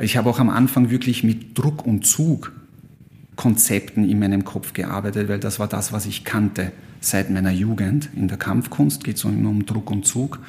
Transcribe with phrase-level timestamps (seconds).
[0.00, 2.52] Ich habe auch am Anfang wirklich mit Druck und Zug
[3.36, 8.10] Konzepten in meinem Kopf gearbeitet, weil das war das, was ich kannte seit meiner Jugend.
[8.14, 10.40] In der Kampfkunst geht es immer um Druck und Zug.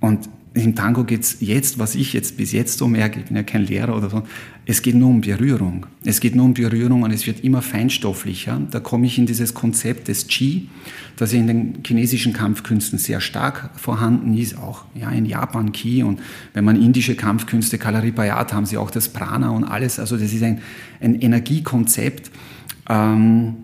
[0.00, 3.36] Und im Tango geht es jetzt, was ich jetzt bis jetzt so merke, ich bin
[3.36, 4.22] ja kein Lehrer oder so,
[4.66, 5.86] es geht nur um Berührung.
[6.04, 8.60] Es geht nur um Berührung und es wird immer feinstofflicher.
[8.70, 10.68] Da komme ich in dieses Konzept des Qi,
[11.16, 16.20] das in den chinesischen Kampfkünsten sehr stark vorhanden ist, auch ja, in Japan Qi und
[16.52, 20.00] wenn man indische Kampfkünste, Kalaripayat, haben sie auch das Prana und alles.
[20.00, 20.60] Also das ist ein,
[21.00, 22.30] ein Energiekonzept.
[22.88, 23.54] Ähm,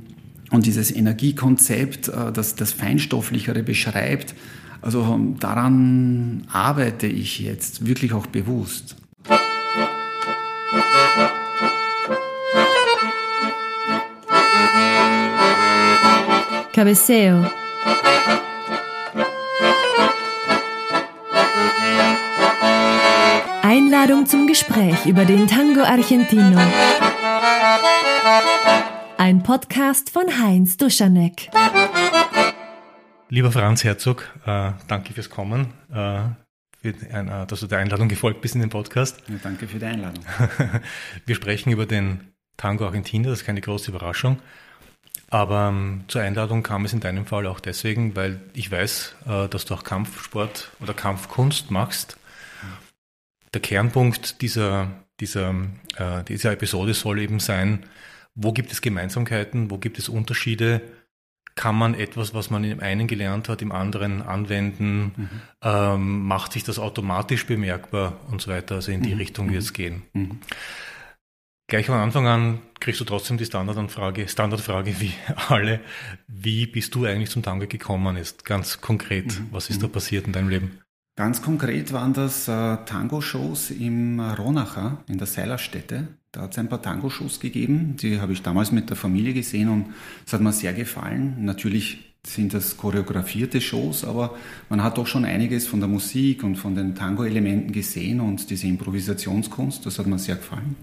[0.50, 4.36] und dieses Energiekonzept, äh, das das Feinstofflichere beschreibt,
[4.86, 8.94] also daran arbeite ich jetzt wirklich auch bewusst.
[16.72, 17.46] Cabeceo.
[23.62, 26.60] Einladung zum Gespräch über den Tango Argentino.
[29.18, 31.50] Ein Podcast von Heinz Duschanek.
[33.28, 36.28] Lieber Franz Herzog, äh, danke fürs Kommen, äh,
[36.80, 39.20] für äh, dass du der Einladung gefolgt bist in den Podcast.
[39.28, 40.24] Ja, danke für die Einladung.
[41.26, 44.38] Wir sprechen über den Tango Argentina, das ist keine große Überraschung.
[45.28, 49.16] Aber ähm, zur Einladung kam es in deinem Fall auch deswegen, weil ich weiß,
[49.50, 52.16] dass du auch Kampfsport oder Kampfkunst machst.
[53.52, 55.52] Der Kernpunkt dieser, dieser,
[56.28, 57.86] dieser Episode soll eben sein,
[58.36, 60.80] wo gibt es Gemeinsamkeiten, wo gibt es Unterschiede,
[61.56, 65.30] kann man etwas, was man im einen gelernt hat, im anderen anwenden, mhm.
[65.62, 68.76] ähm, macht sich das automatisch bemerkbar und so weiter.
[68.76, 69.18] Also in die mhm.
[69.18, 69.74] Richtung wird es mhm.
[69.74, 70.02] gehen.
[70.12, 70.38] Mhm.
[71.68, 75.12] Gleich von Anfang an kriegst du trotzdem die Standardfrage, Standardfrage wie
[75.48, 75.80] alle,
[76.28, 78.44] wie bist du eigentlich zum Tango gekommen ist?
[78.44, 79.48] Ganz konkret, mhm.
[79.50, 79.92] was ist da mhm.
[79.92, 80.80] passiert in deinem Leben?
[81.16, 86.08] Ganz konkret waren das äh, Tango-Shows im Ronacher, in der Seilerstätte.
[86.30, 89.70] Da hat es ein paar Tango-Shows gegeben, die habe ich damals mit der Familie gesehen
[89.70, 89.86] und
[90.26, 91.36] es hat mir sehr gefallen.
[91.40, 94.36] Natürlich sind das choreografierte Shows, aber
[94.68, 98.66] man hat doch schon einiges von der Musik und von den Tango-Elementen gesehen und diese
[98.66, 100.76] Improvisationskunst, das hat mir sehr gefallen.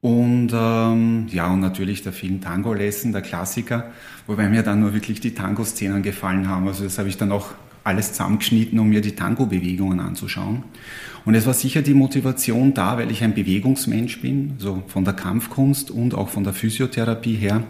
[0.00, 3.92] Und ähm, ja, und natürlich der Film Tango-Lesson, der Klassiker,
[4.26, 6.66] wobei mir dann nur wirklich die Tango-Szenen gefallen haben.
[6.66, 7.48] Also das habe ich dann auch
[7.84, 10.64] alles zusammengeschnitten, um mir die Tango-Bewegungen anzuschauen.
[11.24, 15.14] Und es war sicher die Motivation da, weil ich ein Bewegungsmensch bin, so von der
[15.14, 17.62] Kampfkunst und auch von der Physiotherapie her,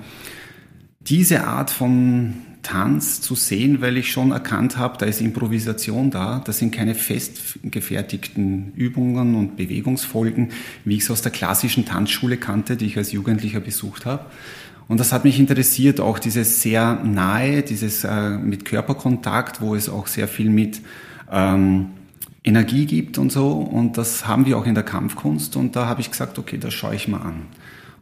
[1.00, 6.42] diese Art von Tanz zu sehen, weil ich schon erkannt habe, da ist Improvisation da,
[6.44, 10.50] das sind keine festgefertigten Übungen und Bewegungsfolgen,
[10.84, 14.24] wie ich es aus der klassischen Tanzschule kannte, die ich als Jugendlicher besucht habe.
[14.86, 19.88] Und das hat mich interessiert, auch dieses sehr nahe, dieses äh, mit Körperkontakt, wo es
[19.88, 20.82] auch sehr viel mit
[21.30, 21.90] ähm,
[22.44, 23.52] Energie gibt und so.
[23.52, 25.56] Und das haben wir auch in der Kampfkunst.
[25.56, 27.46] Und da habe ich gesagt, okay, das schaue ich mal an.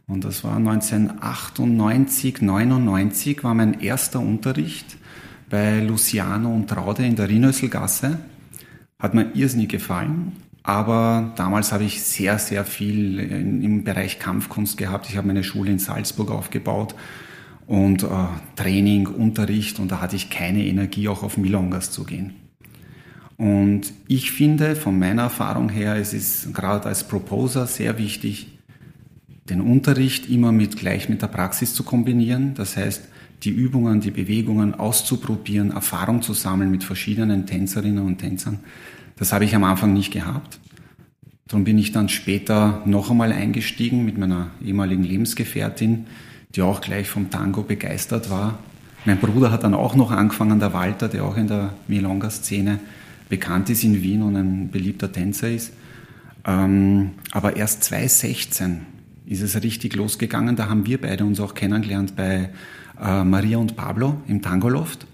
[0.07, 4.97] Und das war 1998, 99 war mein erster Unterricht
[5.49, 8.19] bei Luciano und Traude in der Rienösselgasse.
[8.99, 10.42] Hat mir irrsinnig gefallen.
[10.63, 15.09] Aber damals habe ich sehr, sehr viel im Bereich Kampfkunst gehabt.
[15.09, 16.95] Ich habe meine Schule in Salzburg aufgebaut
[17.67, 18.07] und äh,
[18.55, 22.35] Training, Unterricht und da hatte ich keine Energie, auch auf Milongas zu gehen.
[23.37, 28.47] Und ich finde von meiner Erfahrung her, es ist gerade als Proposer sehr wichtig,
[29.49, 32.53] den Unterricht immer mit gleich mit der Praxis zu kombinieren.
[32.53, 33.03] Das heißt,
[33.43, 38.59] die Übungen, die Bewegungen auszuprobieren, Erfahrung zu sammeln mit verschiedenen Tänzerinnen und Tänzern.
[39.23, 40.59] Das habe ich am Anfang nicht gehabt.
[41.47, 46.07] Darum bin ich dann später noch einmal eingestiegen mit meiner ehemaligen Lebensgefährtin,
[46.53, 48.59] die auch gleich vom Tango begeistert war.
[49.05, 52.79] Mein Bruder hat dann auch noch angefangen, der Walter, der auch in der Milonga-Szene
[53.29, 55.71] bekannt ist in Wien und ein beliebter Tänzer ist.
[56.45, 58.81] Ähm, aber erst 2016
[59.25, 60.57] ist es richtig losgegangen.
[60.57, 62.49] Da haben wir beide uns auch kennengelernt bei
[63.01, 65.07] äh, Maria und Pablo im Tangoloft.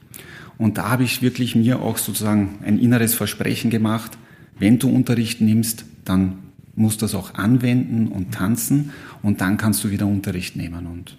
[0.60, 4.18] Und da habe ich wirklich mir auch sozusagen ein inneres Versprechen gemacht,
[4.60, 6.40] wenn du Unterricht nimmst, dann
[6.76, 8.92] musst du das auch anwenden und tanzen
[9.24, 10.86] und dann kannst du wieder Unterricht nehmen.
[10.86, 11.18] Und,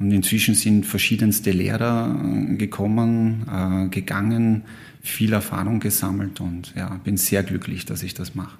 [0.00, 4.64] und inzwischen sind verschiedenste Lehrer äh, gekommen, äh, gegangen,
[5.02, 8.58] viel Erfahrung gesammelt und ja, bin sehr glücklich, dass ich das mache.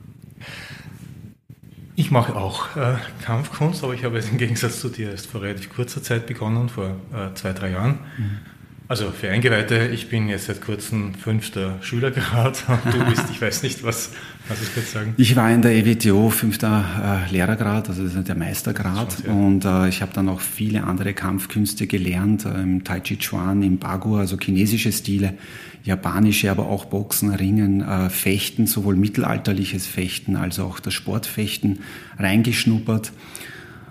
[1.96, 5.42] Ich mache auch äh, Kampfkunst, aber ich habe es im Gegensatz zu dir erst vor
[5.42, 7.98] relativ kurzer Zeit begonnen, vor äh, zwei, drei Jahren.
[8.16, 8.53] Mhm.
[8.86, 13.62] Also für Eingeweihte, ich bin jetzt seit kurzem fünfter Schülergrad und du bist, ich weiß
[13.62, 14.10] nicht, was,
[14.46, 15.14] was ich kurz sagen.
[15.16, 19.32] Ich war in der EWTO fünfter äh, Lehrergrad, also das ist der Meistergrad ja.
[19.32, 23.62] und äh, ich habe dann auch viele andere Kampfkünste gelernt, äh, im Tai Chi Chuan,
[23.62, 25.32] im Bagu, also chinesische Stile,
[25.82, 31.78] japanische, aber auch Boxen, Ringen, äh, Fechten, sowohl mittelalterliches Fechten als auch das Sportfechten
[32.18, 33.12] reingeschnuppert.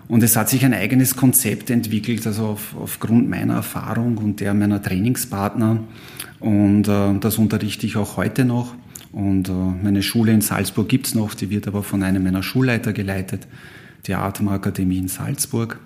[0.07, 4.53] Und es hat sich ein eigenes Konzept entwickelt, also auf, aufgrund meiner Erfahrung und der
[4.53, 5.79] meiner Trainingspartner.
[6.39, 8.75] Und äh, das unterrichte ich auch heute noch.
[9.13, 12.93] Und äh, meine Schule in Salzburg gibt's noch, die wird aber von einem meiner Schulleiter
[12.93, 13.47] geleitet,
[14.07, 15.79] die Atemakademie in Salzburg.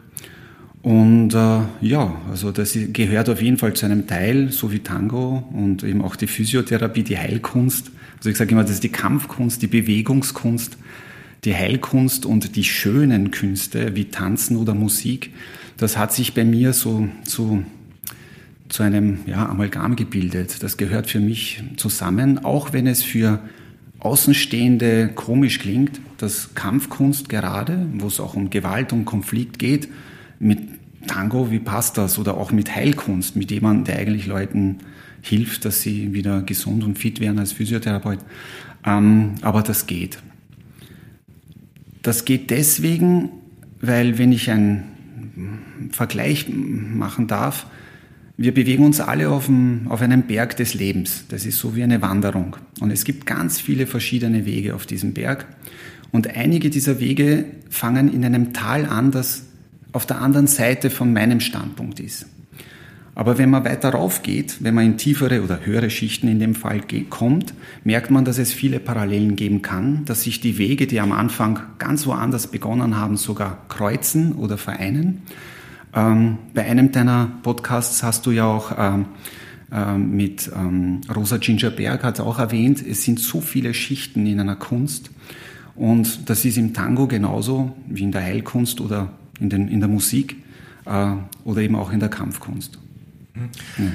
[0.82, 5.44] Und äh, ja, also das gehört auf jeden Fall zu einem Teil, so wie Tango
[5.52, 7.92] und eben auch die Physiotherapie, die Heilkunst.
[8.18, 10.78] Also ich sage immer, das ist die Kampfkunst, die Bewegungskunst
[11.44, 15.32] die Heilkunst und die schönen Künste wie Tanzen oder Musik,
[15.78, 17.64] das hat sich bei mir so zu,
[18.70, 20.64] zu einem ja, Amalgam gebildet.
[20.64, 23.40] Das gehört für mich zusammen, auch wenn es für
[24.00, 29.88] Außenstehende komisch klingt, dass Kampfkunst gerade, wo es auch um Gewalt und Konflikt geht,
[30.40, 30.60] mit
[31.08, 32.20] Tango, wie passt das?
[32.20, 34.80] Oder auch mit Heilkunst, mit jemandem, der eigentlich Leuten
[35.22, 38.20] hilft, dass sie wieder gesund und fit werden als Physiotherapeut.
[38.86, 40.20] Ähm, aber das geht.
[42.08, 43.32] Das geht deswegen,
[43.82, 47.66] weil wenn ich einen Vergleich machen darf,
[48.38, 51.26] wir bewegen uns alle auf, dem, auf einem Berg des Lebens.
[51.28, 52.56] Das ist so wie eine Wanderung.
[52.80, 55.48] Und es gibt ganz viele verschiedene Wege auf diesem Berg.
[56.14, 59.44] Und einige dieser Wege fangen in einem Tal an, das
[59.92, 62.26] auf der anderen Seite von meinem Standpunkt ist.
[63.18, 66.54] Aber wenn man weiter rauf geht, wenn man in tiefere oder höhere Schichten in dem
[66.54, 71.00] Fall kommt, merkt man, dass es viele Parallelen geben kann, dass sich die Wege, die
[71.00, 75.24] am Anfang ganz woanders begonnen haben, sogar kreuzen oder vereinen.
[75.96, 79.06] Ähm, bei einem deiner Podcasts hast du ja auch ähm,
[79.72, 84.58] ähm, mit ähm, Rosa Gingerberg hat auch erwähnt, es sind so viele Schichten in einer
[84.58, 85.10] Kunst.
[85.76, 89.10] Und das ist im Tango genauso wie in der Heilkunst oder
[89.40, 90.36] in, den, in der Musik
[90.86, 91.14] äh,
[91.46, 92.78] oder eben auch in der Kampfkunst.
[93.78, 93.94] Mhm.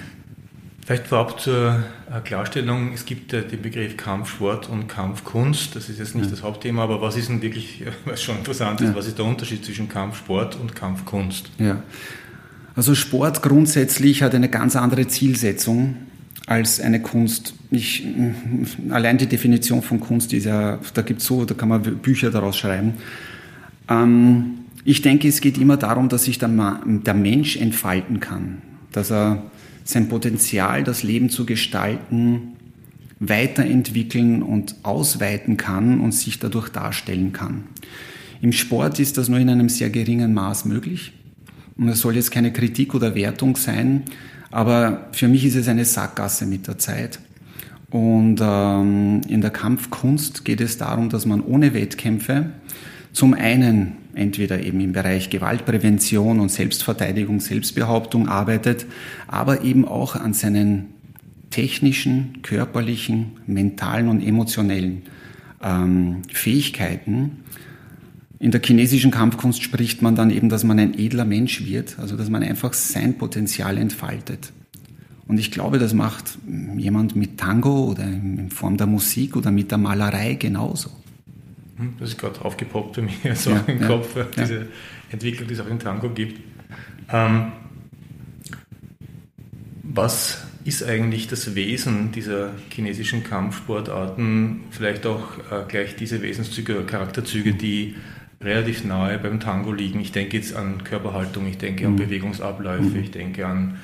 [0.85, 6.01] Vielleicht vorab zur äh, Klarstellung, es gibt äh, den Begriff Kampfsport und Kampfkunst, das ist
[6.01, 6.31] jetzt nicht ja.
[6.33, 8.95] das Hauptthema, aber was ist denn wirklich, was schon interessant ist, ja.
[8.97, 11.51] was ist der Unterschied zwischen Kampfsport und Kampfkunst?
[11.59, 11.83] Ja,
[12.75, 15.97] also Sport grundsätzlich hat eine ganz andere Zielsetzung
[16.47, 17.55] als eine Kunst.
[17.71, 18.05] Ich,
[18.91, 22.31] allein die Definition von Kunst ist ja, da gibt es so, da kann man Bücher
[22.31, 22.95] daraus schreiben.
[23.89, 24.55] Ähm,
[24.85, 26.49] ich denke, es geht immer darum, dass sich der,
[26.85, 28.63] der Mensch entfalten kann
[28.93, 29.43] dass er
[29.85, 32.53] sein Potenzial, das Leben zu gestalten,
[33.19, 37.65] weiterentwickeln und ausweiten kann und sich dadurch darstellen kann.
[38.41, 41.13] Im Sport ist das nur in einem sehr geringen Maß möglich.
[41.77, 44.03] Und es soll jetzt keine Kritik oder Wertung sein,
[44.51, 47.21] aber für mich ist es eine Sackgasse mit der Zeit.
[47.91, 52.51] Und ähm, in der Kampfkunst geht es darum, dass man ohne Wettkämpfe
[53.13, 58.87] zum einen entweder eben im Bereich Gewaltprävention und Selbstverteidigung, Selbstbehauptung arbeitet,
[59.27, 60.87] aber eben auch an seinen
[61.51, 65.03] technischen, körperlichen, mentalen und emotionellen
[65.63, 67.43] ähm, Fähigkeiten.
[68.39, 72.17] In der chinesischen Kampfkunst spricht man dann eben, dass man ein edler Mensch wird, also
[72.17, 74.53] dass man einfach sein Potenzial entfaltet.
[75.29, 76.39] Und ich glaube, das macht
[76.77, 80.91] jemand mit Tango oder in Form der Musik oder mit der Malerei genauso.
[81.83, 84.67] Hm, das ist gerade aufgepoppt bei mir so ja, im ja, Kopf, diese ja.
[85.11, 86.41] Entwicklung, die es auch in Tango gibt.
[87.11, 87.53] Ähm,
[89.83, 94.61] was ist eigentlich das Wesen dieser chinesischen Kampfsportarten?
[94.71, 97.97] Vielleicht auch äh, gleich diese Wesenszüge oder Charakterzüge, die
[98.41, 100.01] relativ nahe beim Tango liegen.
[100.01, 101.97] Ich denke jetzt an Körperhaltung, ich denke an mhm.
[101.97, 103.03] Bewegungsabläufe, mhm.
[103.03, 103.81] ich denke an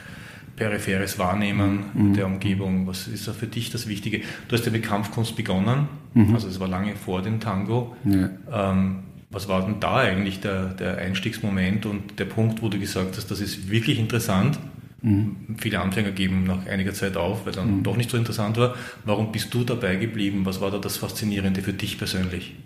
[0.59, 2.15] peripheres Wahrnehmen mhm.
[2.15, 2.87] der Umgebung.
[2.87, 4.23] Was ist da für dich das Wichtige?
[4.49, 6.35] Du hast ja mit Kampfkunst begonnen, mhm.
[6.35, 7.97] also es war lange vor dem Tango.
[8.05, 8.31] Ja.
[8.73, 8.99] Ähm,
[9.31, 13.31] was war denn da eigentlich der, der Einstiegsmoment und der Punkt, wo du gesagt hast,
[13.31, 14.59] das ist wirklich interessant?
[15.03, 15.37] Mhm.
[15.59, 17.83] Viele Anfänger geben nach einiger Zeit auf, weil dann mhm.
[17.83, 18.75] doch nicht so interessant war.
[19.05, 20.41] Warum bist du dabei geblieben?
[20.45, 22.57] Was war da das Faszinierende für dich persönlich?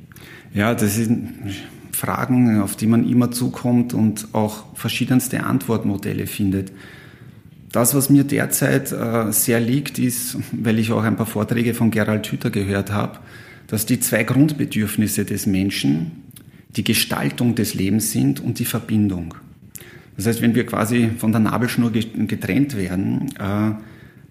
[0.55, 1.33] Ja, das sind
[1.93, 6.73] Fragen, auf die man immer zukommt und auch verschiedenste Antwortmodelle findet.
[7.73, 11.91] Das, was mir derzeit äh, sehr liegt, ist, weil ich auch ein paar Vorträge von
[11.91, 13.19] Gerald Hüther gehört habe,
[13.67, 16.13] dass die zwei Grundbedürfnisse des Menschen
[16.77, 19.35] die Gestaltung des Lebens sind und die Verbindung.
[20.17, 23.73] Das heißt, wenn wir quasi von der Nabelschnur getrennt werden, äh,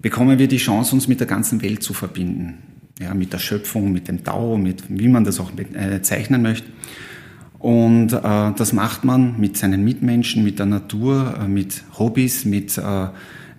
[0.02, 2.60] bekommen wir die Chance, uns mit der ganzen Welt zu verbinden.
[3.00, 6.70] Ja, mit der Schöpfung, mit dem Tao, mit wie man das auch äh, zeichnen möchte.
[7.62, 12.76] Und äh, das macht man mit seinen Mitmenschen, mit der Natur, äh, mit Hobbys, mit,
[12.80, 13.08] äh,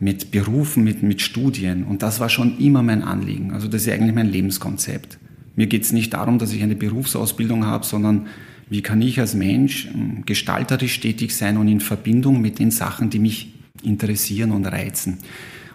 [0.00, 1.84] mit Berufen, mit, mit Studien.
[1.84, 3.52] Und das war schon immer mein Anliegen.
[3.52, 5.18] Also das ist eigentlich mein Lebenskonzept.
[5.54, 8.26] Mir geht es nicht darum, dass ich eine Berufsausbildung habe, sondern
[8.68, 13.08] wie kann ich als Mensch ähm, gestalterisch tätig sein und in Verbindung mit den Sachen,
[13.08, 13.54] die mich
[13.84, 15.18] interessieren und reizen.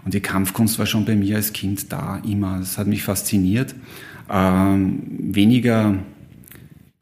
[0.04, 2.60] Und die Kampfkunst war schon bei mir als Kind da, immer.
[2.60, 3.74] Es hat mich fasziniert.
[4.30, 6.00] Ähm, weniger,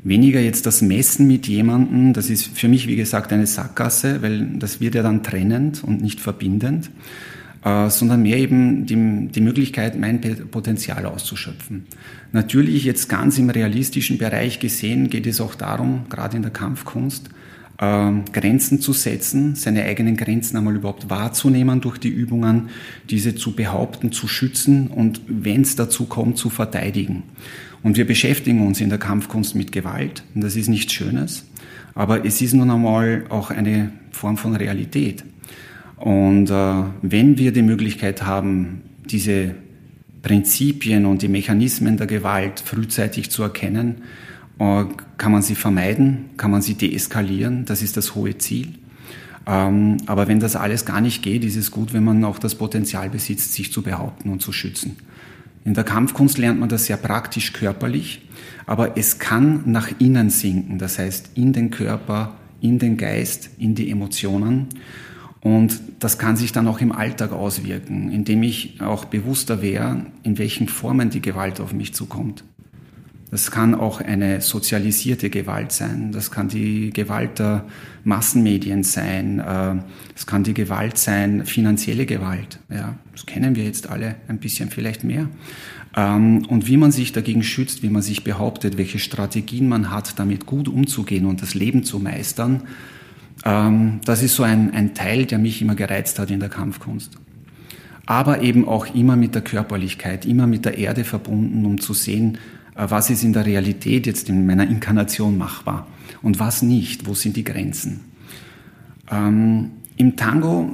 [0.06, 4.48] weniger jetzt das Messen mit jemandem, das ist für mich, wie gesagt, eine Sackgasse, weil
[4.60, 6.92] das wird ja dann trennend und nicht verbindend,
[7.66, 10.22] äh, sondern mehr eben die, die Möglichkeit, mein
[10.52, 11.88] Potenzial auszuschöpfen.
[12.32, 17.32] Natürlich jetzt ganz im realistischen Bereich gesehen geht es auch darum, gerade in der Kampfkunst,
[17.80, 22.70] äh, Grenzen zu setzen, seine eigenen Grenzen einmal überhaupt wahrzunehmen durch die Übungen,
[23.10, 27.24] diese zu behaupten, zu schützen und wenn es dazu kommt, zu verteidigen.
[27.86, 31.46] Und wir beschäftigen uns in der Kampfkunst mit Gewalt und das ist nichts Schönes,
[31.94, 35.24] aber es ist nun einmal auch eine Form von Realität.
[35.98, 39.54] Und äh, wenn wir die Möglichkeit haben, diese
[40.24, 44.02] Prinzipien und die Mechanismen der Gewalt frühzeitig zu erkennen,
[44.58, 44.86] äh,
[45.18, 48.70] kann man sie vermeiden, kann man sie deeskalieren, das ist das hohe Ziel.
[49.46, 52.56] Ähm, aber wenn das alles gar nicht geht, ist es gut, wenn man auch das
[52.56, 54.96] Potenzial besitzt, sich zu behaupten und zu schützen.
[55.66, 58.22] In der Kampfkunst lernt man das sehr praktisch körperlich,
[58.68, 63.74] aber es kann nach innen sinken, das heißt in den Körper, in den Geist, in
[63.74, 64.68] die Emotionen.
[65.42, 70.38] Und das kann sich dann auch im Alltag auswirken, indem ich auch bewusster wäre, in
[70.38, 72.44] welchen Formen die Gewalt auf mich zukommt.
[73.32, 76.12] Das kann auch eine sozialisierte Gewalt sein.
[76.12, 77.66] Das kann die Gewalt der
[78.04, 79.40] Massenmedien sein.
[80.16, 82.60] Es äh, kann die Gewalt sein, finanzielle Gewalt.
[82.70, 85.28] Ja, das kennen wir jetzt alle ein bisschen vielleicht mehr.
[85.98, 90.20] Ähm, und wie man sich dagegen schützt, wie man sich behauptet, welche Strategien man hat,
[90.20, 92.64] damit gut umzugehen und das Leben zu meistern,
[93.44, 97.18] ähm, das ist so ein, ein Teil, der mich immer gereizt hat in der Kampfkunst
[98.06, 102.38] aber eben auch immer mit der Körperlichkeit, immer mit der Erde verbunden, um zu sehen,
[102.76, 105.88] was ist in der Realität jetzt in meiner Inkarnation machbar
[106.22, 108.02] und was nicht, wo sind die Grenzen.
[109.10, 110.72] Ähm, Im Tango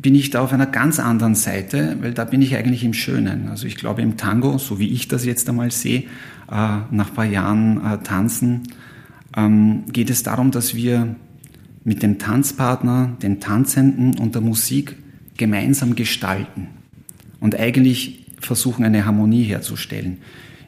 [0.00, 3.48] bin ich da auf einer ganz anderen Seite, weil da bin ich eigentlich im Schönen.
[3.48, 6.04] Also ich glaube im Tango, so wie ich das jetzt einmal sehe, äh,
[6.90, 8.62] nach ein paar Jahren äh, tanzen,
[9.36, 11.16] ähm, geht es darum, dass wir
[11.84, 14.96] mit dem Tanzpartner, den Tanzenden und der Musik
[15.36, 16.68] gemeinsam gestalten
[17.40, 20.18] und eigentlich versuchen, eine Harmonie herzustellen.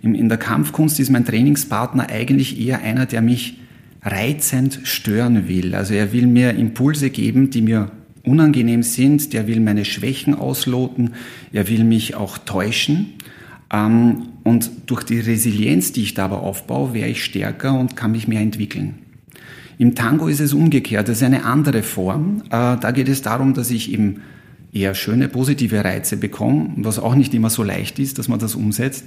[0.03, 3.59] In der Kampfkunst ist mein Trainingspartner eigentlich eher einer, der mich
[4.03, 5.75] reizend stören will.
[5.75, 7.91] Also er will mir Impulse geben, die mir
[8.23, 11.11] unangenehm sind, der will meine Schwächen ausloten,
[11.53, 13.15] er will mich auch täuschen.
[13.73, 18.27] Ähm, und durch die Resilienz, die ich dabei aufbaue, wäre ich stärker und kann mich
[18.27, 18.95] mehr entwickeln.
[19.79, 22.43] Im Tango ist es umgekehrt, das ist eine andere Form.
[22.47, 24.23] Äh, da geht es darum, dass ich eben
[24.73, 28.55] eher schöne, positive Reize bekomme, was auch nicht immer so leicht ist, dass man das
[28.55, 29.07] umsetzt.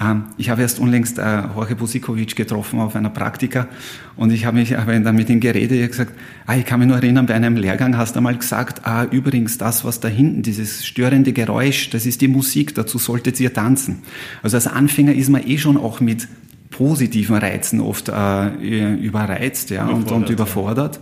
[0.00, 3.68] Ähm, ich habe erst unlängst äh, Jorge Busikovic getroffen auf einer Praktika
[4.16, 5.90] und ich habe mich dann mit ihm geredet.
[5.90, 6.12] Gesagt,
[6.46, 9.58] ah, ich kann mich nur erinnern, bei einem Lehrgang hast du einmal gesagt, ah, übrigens,
[9.58, 14.02] das, was da hinten, dieses störende Geräusch, das ist die Musik, dazu solltet ihr tanzen.
[14.42, 16.28] Also als Anfänger ist man eh schon auch mit
[16.70, 20.98] positiven Reizen oft äh, überreizt ja, und, und überfordert.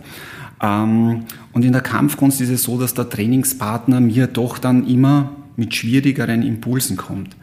[0.61, 5.31] Ähm, und in der Kampfkunst ist es so, dass der Trainingspartner mir doch dann immer
[5.55, 7.35] mit schwierigeren Impulsen kommt.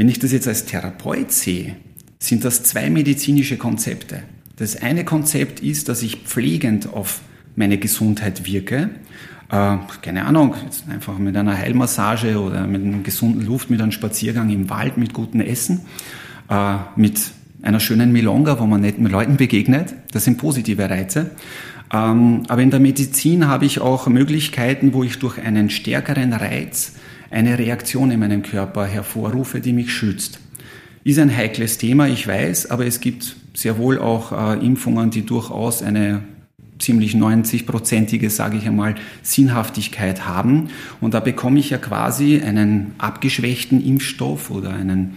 [0.00, 1.76] Wenn ich das jetzt als Therapeut sehe,
[2.18, 4.22] sind das zwei medizinische Konzepte.
[4.56, 7.20] Das eine Konzept ist, dass ich pflegend auf
[7.54, 8.88] meine Gesundheit wirke.
[9.50, 10.54] Äh, keine Ahnung,
[10.88, 15.12] einfach mit einer Heilmassage oder mit einer gesunden Luft, mit einem Spaziergang im Wald, mit
[15.12, 15.82] gutem Essen,
[16.48, 17.20] äh, mit
[17.60, 19.92] einer schönen Milonga, wo man netten Leuten begegnet.
[20.12, 21.32] Das sind positive Reize.
[21.92, 26.94] Ähm, aber in der Medizin habe ich auch Möglichkeiten, wo ich durch einen stärkeren Reiz
[27.30, 30.40] eine Reaktion in meinem Körper hervorrufe, die mich schützt.
[31.04, 35.24] Ist ein heikles Thema, ich weiß, aber es gibt sehr wohl auch äh, Impfungen, die
[35.24, 36.22] durchaus eine
[36.78, 40.68] ziemlich 90-prozentige, sage ich einmal, Sinnhaftigkeit haben.
[41.00, 45.16] Und da bekomme ich ja quasi einen abgeschwächten Impfstoff oder einen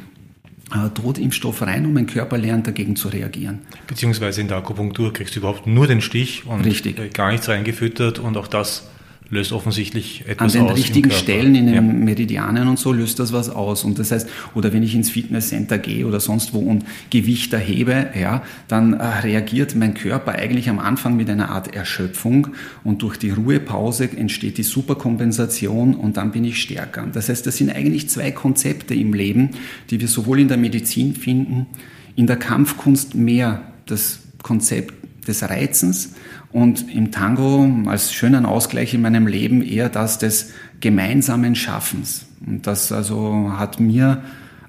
[0.72, 3.60] äh, Totimpfstoff rein und mein Körper lernt dagegen zu reagieren.
[3.88, 7.14] Beziehungsweise in der Akupunktur kriegst du überhaupt nur den Stich und Richtig.
[7.14, 8.90] gar nichts reingefüttert und auch das
[9.34, 10.62] löst offensichtlich etwas aus.
[10.62, 11.82] An den richtigen Stellen in den ja.
[11.82, 13.84] Meridianen und so löst das was aus.
[13.84, 18.12] Und das heißt, oder wenn ich ins Fitnesscenter gehe oder sonst wo und Gewicht erhebe,
[18.20, 22.48] ja, dann äh, reagiert mein Körper eigentlich am Anfang mit einer Art Erschöpfung
[22.84, 27.06] und durch die Ruhepause entsteht die Superkompensation und dann bin ich stärker.
[27.12, 29.50] Das heißt, das sind eigentlich zwei Konzepte im Leben,
[29.90, 31.68] die wir sowohl in der Medizin finden,
[32.16, 34.94] in der Kampfkunst mehr das Konzept
[35.28, 36.14] des Reizens
[36.54, 42.28] und im Tango als schönen Ausgleich in meinem Leben eher das des gemeinsamen Schaffens.
[42.46, 44.24] Und das also hat mir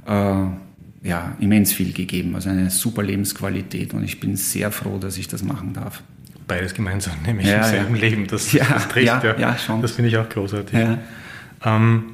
[0.07, 0.11] äh,
[1.07, 5.29] ja, immens viel gegeben, also eine super Lebensqualität und ich bin sehr froh, dass ich
[5.29, 6.03] das machen darf.
[6.49, 8.01] Beides gemeinsam, nämlich ja, im selben ja.
[8.01, 9.39] Leben, das, ja, das trifft ja, ja.
[9.39, 9.83] ja schon.
[9.83, 10.79] Das finde ich auch großartig.
[11.65, 12.05] Ähm,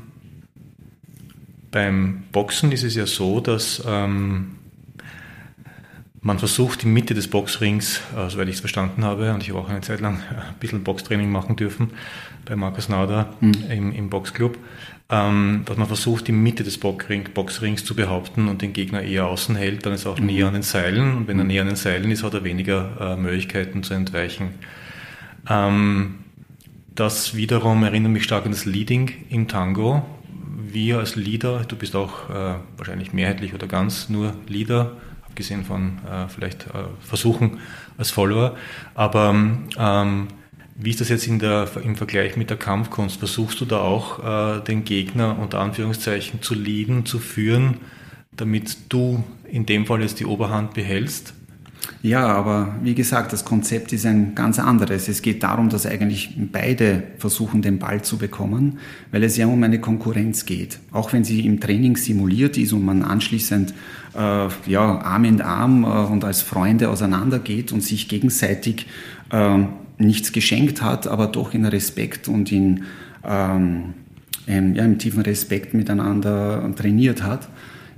[1.71, 4.57] beim Boxen ist es ja so, dass ähm,
[6.23, 9.61] man versucht, die Mitte des Boxrings, äh, soweit ich es verstanden habe, und ich habe
[9.61, 11.91] auch eine Zeit lang ein bisschen Boxtraining machen dürfen
[12.45, 13.55] bei Markus Nauder mhm.
[13.71, 14.59] im, im Boxclub,
[15.09, 19.27] ähm, dass man versucht, die Mitte des Boxring, Boxrings zu behaupten und den Gegner eher
[19.29, 20.27] außen hält, dann ist er auch mhm.
[20.27, 23.15] näher an den Seilen und wenn er näher an den Seilen ist, hat er weniger
[23.15, 24.51] äh, Möglichkeiten zu entweichen.
[25.49, 26.17] Ähm,
[26.95, 30.05] das wiederum erinnert mich stark an das Leading im Tango.
[30.63, 34.97] Wir als Leader, du bist auch äh, wahrscheinlich mehrheitlich oder ganz nur Leader,
[35.31, 37.59] abgesehen von äh, vielleicht äh, Versuchen
[37.97, 38.57] als Follower.
[38.95, 39.31] Aber
[39.79, 40.29] ähm,
[40.75, 43.19] wie ist das jetzt der, im Vergleich mit der Kampfkunst?
[43.19, 47.79] Versuchst du da auch äh, den Gegner unter Anführungszeichen zu leaden, zu führen,
[48.33, 51.35] damit du in dem Fall jetzt die Oberhand behältst?
[52.03, 55.09] Ja, aber wie gesagt, das Konzept ist ein ganz anderes.
[55.09, 58.79] Es geht darum, dass eigentlich beide versuchen, den Ball zu bekommen,
[59.11, 60.79] weil es ja um eine Konkurrenz geht.
[60.93, 63.75] Auch wenn sie im Training simuliert ist und man anschließend
[64.15, 68.87] äh, ja, Arm in Arm äh, und als Freunde auseinandergeht und sich gegenseitig
[69.31, 69.59] äh,
[69.99, 72.85] nichts geschenkt hat, aber doch in Respekt und in,
[73.25, 73.95] ähm,
[74.47, 77.49] in, ja, im tiefen Respekt miteinander trainiert hat,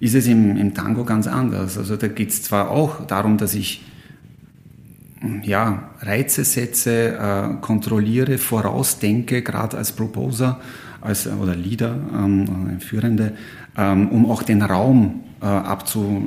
[0.03, 1.79] ist es im, im Tango ganz anders.
[1.79, 3.85] Also da geht es zwar auch darum, dass ich
[5.45, 10.59] ja, Reize setze, äh, kontrolliere, vorausdenke, gerade als Proposer
[11.01, 13.35] als, oder Leader, ähm, Führende,
[13.79, 16.25] ähm, um auch den Raum äh, abzuchecken,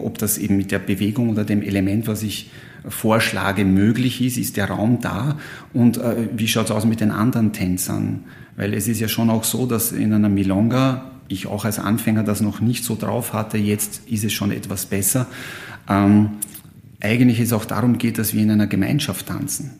[0.00, 2.50] ob das eben mit der Bewegung oder dem Element, was ich
[2.88, 5.38] vorschlage, möglich ist, ist der Raum da
[5.72, 8.24] und äh, wie schaut es aus mit den anderen Tänzern?
[8.56, 12.22] Weil es ist ja schon auch so, dass in einer Milonga ich auch als Anfänger
[12.22, 15.26] das noch nicht so drauf hatte, jetzt ist es schon etwas besser.
[15.88, 16.30] Ähm,
[17.00, 19.78] eigentlich es auch darum geht, dass wir in einer Gemeinschaft tanzen.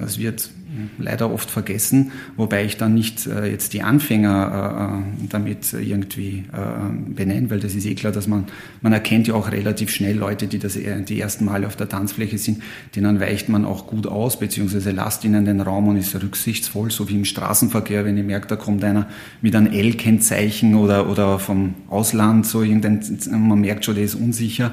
[0.00, 0.50] Das wird
[0.98, 6.44] leider oft vergessen, wobei ich dann nicht äh, jetzt die Anfänger äh, äh damit irgendwie
[6.52, 8.46] äh, benenne, weil das ist eh klar, dass man,
[8.80, 12.38] man erkennt ja auch relativ schnell Leute, die das die ersten Male auf der Tanzfläche
[12.38, 12.62] sind,
[12.96, 17.08] denen weicht man auch gut aus, beziehungsweise lasst ihnen den Raum und ist rücksichtsvoll, so
[17.08, 19.06] wie im Straßenverkehr, wenn ihr merkt, da kommt einer
[19.40, 24.72] mit einem L-Kennzeichen oder, oder vom Ausland, so irgendein, man merkt schon, der ist unsicher.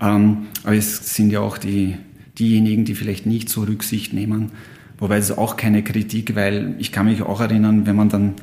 [0.00, 1.96] Ähm, aber es sind ja auch die,
[2.38, 4.50] diejenigen, die vielleicht nicht so Rücksicht nehmen,
[4.98, 8.34] Wobei es auch keine Kritik, weil ich kann mich auch erinnern, wenn man dann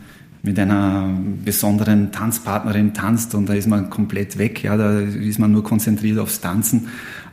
[0.43, 1.09] mit einer
[1.43, 6.19] besonderen Tanzpartnerin tanzt und da ist man komplett weg, ja, da ist man nur konzentriert
[6.19, 6.89] aufs Tanzen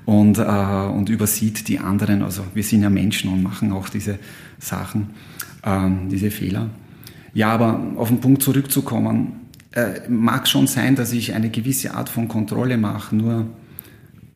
[0.06, 2.22] und, äh, und übersieht die anderen.
[2.22, 4.20] Also wir sind ja Menschen und machen auch diese
[4.60, 5.10] Sachen,
[5.64, 6.70] ähm, diese Fehler.
[7.34, 9.32] Ja, aber auf den Punkt zurückzukommen,
[9.72, 13.46] äh, mag schon sein, dass ich eine gewisse Art von Kontrolle mache, nur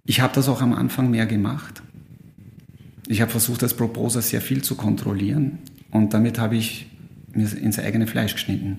[0.05, 1.84] ich habe das auch am Anfang mehr gemacht.
[3.07, 5.59] Ich habe versucht, als Proposer sehr viel zu kontrollieren
[5.91, 6.87] und damit habe ich
[7.33, 8.79] mir ins eigene Fleisch geschnitten.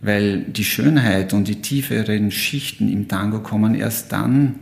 [0.00, 4.54] Weil die Schönheit und die tieferen Schichten im Tango kommen erst dann,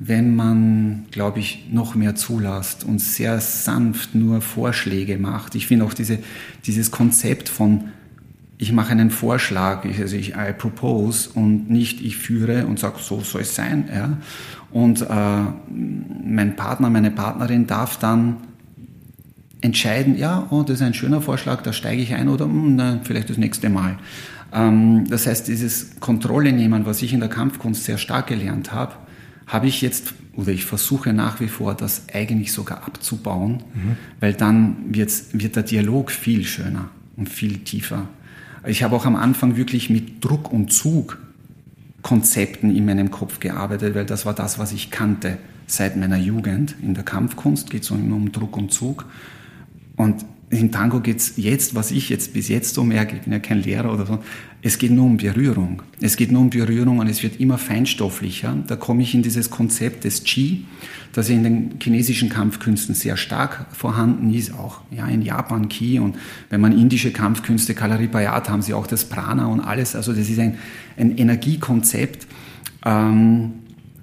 [0.00, 5.54] wenn man, glaube ich, noch mehr zulässt und sehr sanft nur Vorschläge macht.
[5.54, 6.18] Ich finde auch diese,
[6.66, 7.84] dieses Konzept von
[8.58, 12.96] ich mache einen Vorschlag, ich, also ich I propose und nicht ich führe und sage,
[13.00, 13.88] so soll es sein.
[13.92, 14.18] Ja?
[14.70, 15.06] Und äh,
[16.24, 18.36] mein Partner, meine Partnerin darf dann
[19.60, 22.76] entscheiden, ja, oh, das ist ein schöner Vorschlag, da steige ich ein oder mh, hm,
[22.76, 23.98] na, vielleicht das nächste Mal.
[24.52, 28.92] Ähm, das heißt, dieses Kontrolle nehmen, was ich in der Kampfkunst sehr stark gelernt habe,
[29.46, 33.96] habe ich jetzt oder ich versuche nach wie vor, das eigentlich sogar abzubauen, mhm.
[34.20, 38.08] weil dann wird der Dialog viel schöner und viel tiefer.
[38.66, 41.18] Ich habe auch am Anfang wirklich mit Druck und Zug
[42.02, 46.76] Konzepten in meinem Kopf gearbeitet, weil das war das, was ich kannte seit meiner Jugend.
[46.82, 49.06] In der Kampfkunst geht es immer um Druck und Zug.
[49.96, 50.24] Und
[50.60, 53.38] im Tango geht es jetzt, was ich jetzt bis jetzt so merke, ich bin ja
[53.38, 54.18] kein Lehrer oder so,
[54.62, 55.82] es geht nur um Berührung.
[56.00, 58.56] Es geht nur um Berührung und es wird immer feinstofflicher.
[58.66, 60.64] Da komme ich in dieses Konzept des Qi,
[61.12, 66.16] das in den chinesischen Kampfkünsten sehr stark vorhanden ist, auch ja, in Japan Qi und
[66.50, 69.94] wenn man indische Kampfkünste, Kalaripayat, haben sie auch das Prana und alles.
[69.94, 70.56] Also das ist ein,
[70.96, 72.26] ein Energiekonzept.
[72.84, 73.52] Ähm,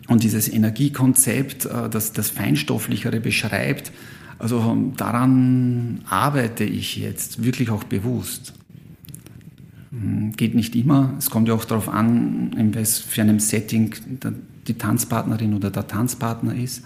[0.08, 3.92] und dieses Energiekonzept, äh, das das Feinstofflichere beschreibt,
[4.42, 8.54] also daran arbeite ich jetzt wirklich auch bewusst.
[9.92, 11.14] Hm, geht nicht immer.
[11.20, 13.94] Es kommt ja auch darauf an, in was für einem Setting
[14.68, 16.84] die Tanzpartnerin oder der Tanzpartner ist.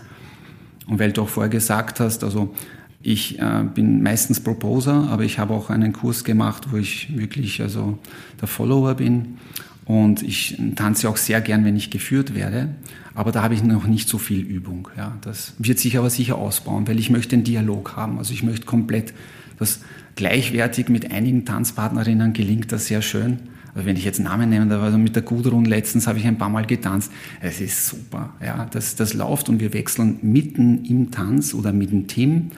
[0.87, 2.53] Und weil du auch vorher gesagt hast, also
[3.01, 7.61] ich äh, bin meistens Proposer, aber ich habe auch einen Kurs gemacht, wo ich wirklich
[7.61, 7.99] also
[8.41, 9.37] der Follower bin.
[9.85, 12.69] Und ich tanze auch sehr gern, wenn ich geführt werde.
[13.15, 14.89] Aber da habe ich noch nicht so viel Übung.
[14.97, 18.17] Ja, das wird sich aber sicher ausbauen, weil ich möchte einen Dialog haben.
[18.17, 19.13] Also ich möchte komplett
[19.57, 19.79] das
[20.15, 23.39] gleichwertig mit einigen Tanzpartnerinnen gelingt das sehr schön.
[23.73, 26.27] Also wenn ich jetzt Namen nehme, da war also mit der Gudrun letztens habe ich
[26.27, 27.11] ein paar Mal getanzt.
[27.41, 28.33] Es ist super.
[28.43, 32.51] Ja, das, das läuft und wir wechseln mitten im Tanz oder mit dem Team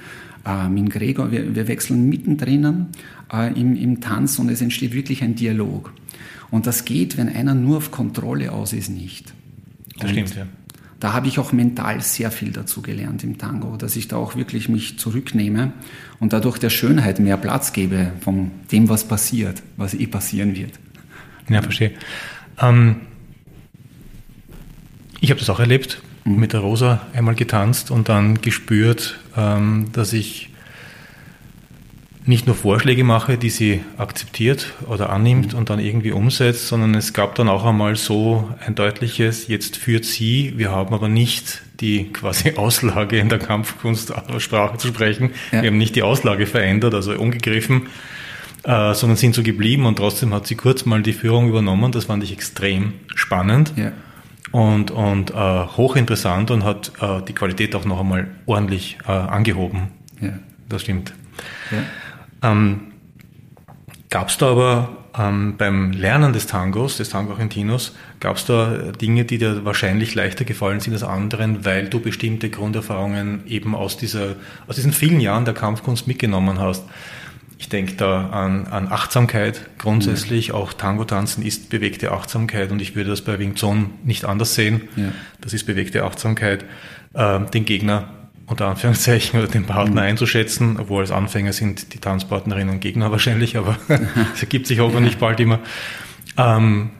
[0.45, 2.87] äh, mit Gregor, wir, wir wechseln mittendrin
[3.31, 5.93] äh, im, im Tanz und es entsteht wirklich ein Dialog.
[6.49, 9.33] Und das geht, wenn einer nur auf Kontrolle aus ist, nicht.
[9.99, 10.47] Das stimmt, ja.
[10.99, 14.35] Da habe ich auch mental sehr viel dazu gelernt im Tango, dass ich da auch
[14.35, 15.71] wirklich mich zurücknehme
[16.19, 20.79] und dadurch der Schönheit mehr Platz gebe von dem, was passiert, was eh passieren wird.
[21.49, 21.91] Ja, verstehe.
[22.59, 22.97] Ähm,
[25.19, 26.39] ich habe das auch erlebt mhm.
[26.39, 30.49] mit der Rosa einmal getanzt und dann gespürt, ähm, dass ich
[32.27, 37.13] nicht nur Vorschläge mache, die sie akzeptiert oder annimmt und dann irgendwie umsetzt, sondern es
[37.13, 42.11] gab dann auch einmal so ein deutliches, jetzt führt sie, wir haben aber nicht die
[42.11, 45.61] quasi Auslage in der Kampfkunstsprache zu sprechen, ja.
[45.61, 47.87] wir haben nicht die Auslage verändert, also umgegriffen,
[48.63, 52.05] äh, sondern sind so geblieben und trotzdem hat sie kurz mal die Führung übernommen, das
[52.05, 53.73] fand ich extrem spannend.
[53.75, 53.93] Ja
[54.51, 59.89] und, und äh, hochinteressant und hat äh, die Qualität auch noch einmal ordentlich äh, angehoben.
[60.21, 60.39] Ja.
[60.69, 61.13] Das stimmt.
[61.71, 61.79] Ja.
[62.41, 62.91] Ähm,
[64.09, 68.91] gab es da aber ähm, beim Lernen des Tangos, des Tango Argentinos, gab es da
[69.01, 73.97] Dinge, die dir wahrscheinlich leichter gefallen sind als anderen, weil du bestimmte Grunderfahrungen eben aus,
[73.97, 74.35] dieser,
[74.67, 76.83] aus diesen vielen Jahren der Kampfkunst mitgenommen hast?
[77.59, 80.49] Ich denke da an, an Achtsamkeit grundsätzlich.
[80.49, 80.53] Ja.
[80.53, 84.87] Auch Tango-Tanzen ist bewegte Achtsamkeit und ich würde das bei Wing Chun nicht anders sehen.
[84.95, 85.11] Ja.
[85.41, 86.65] Das ist bewegte Achtsamkeit.
[87.13, 88.09] Äh, den Gegner
[88.47, 90.07] unter Anführungszeichen oder den Partner mhm.
[90.07, 93.77] einzuschätzen, obwohl als Anfänger sind die Tanzpartnerinnen Gegner wahrscheinlich, aber
[94.33, 95.59] es ergibt sich hoffentlich bald immer.
[96.37, 96.91] Ähm,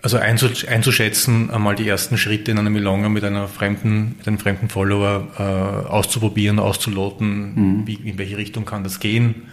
[0.00, 4.68] also einzuschätzen, einmal die ersten Schritte in einer Milonga mit einer fremden, mit einem fremden
[4.68, 7.86] Follower äh, auszuprobieren, auszuloten, mhm.
[7.86, 9.46] wie, in welche Richtung kann das gehen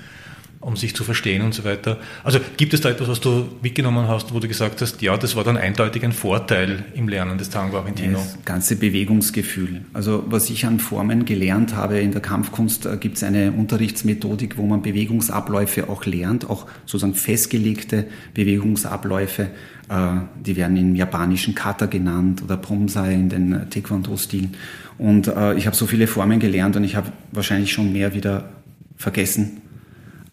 [0.65, 1.99] um sich zu verstehen und so weiter.
[2.23, 5.35] Also gibt es da etwas, was du mitgenommen hast, wo du gesagt hast, ja, das
[5.35, 8.17] war dann eindeutig ein Vorteil im Lernen des Tango Argentino?
[8.17, 9.81] Das ganze Bewegungsgefühl.
[9.93, 14.57] Also was ich an Formen gelernt habe in der Kampfkunst, äh, gibt es eine Unterrichtsmethodik,
[14.57, 19.43] wo man Bewegungsabläufe auch lernt, auch sozusagen festgelegte Bewegungsabläufe.
[19.87, 19.95] Äh,
[20.43, 24.55] die werden im japanischen Kata genannt oder Promsai in den äh, Taekwondo-Stilen.
[24.97, 28.49] Und ich habe so viele Formen gelernt und ich habe wahrscheinlich schon mehr wieder
[28.95, 29.61] vergessen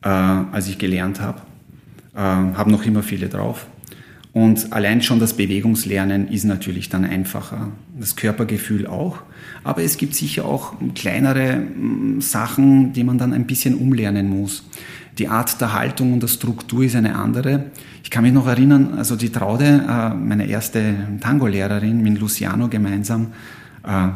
[0.03, 1.41] äh, als ich gelernt habe.
[2.15, 3.67] Äh, habe noch immer viele drauf.
[4.33, 7.69] Und allein schon das Bewegungslernen ist natürlich dann einfacher.
[7.99, 9.19] Das Körpergefühl auch.
[9.63, 14.65] Aber es gibt sicher auch kleinere mm, Sachen, die man dann ein bisschen umlernen muss.
[15.19, 17.67] Die Art der Haltung und der Struktur ist eine andere.
[18.03, 23.29] Ich kann mich noch erinnern, also die Traude, äh, meine erste Tango-Lehrerin mit Luciano gemeinsam,
[23.85, 24.09] äh,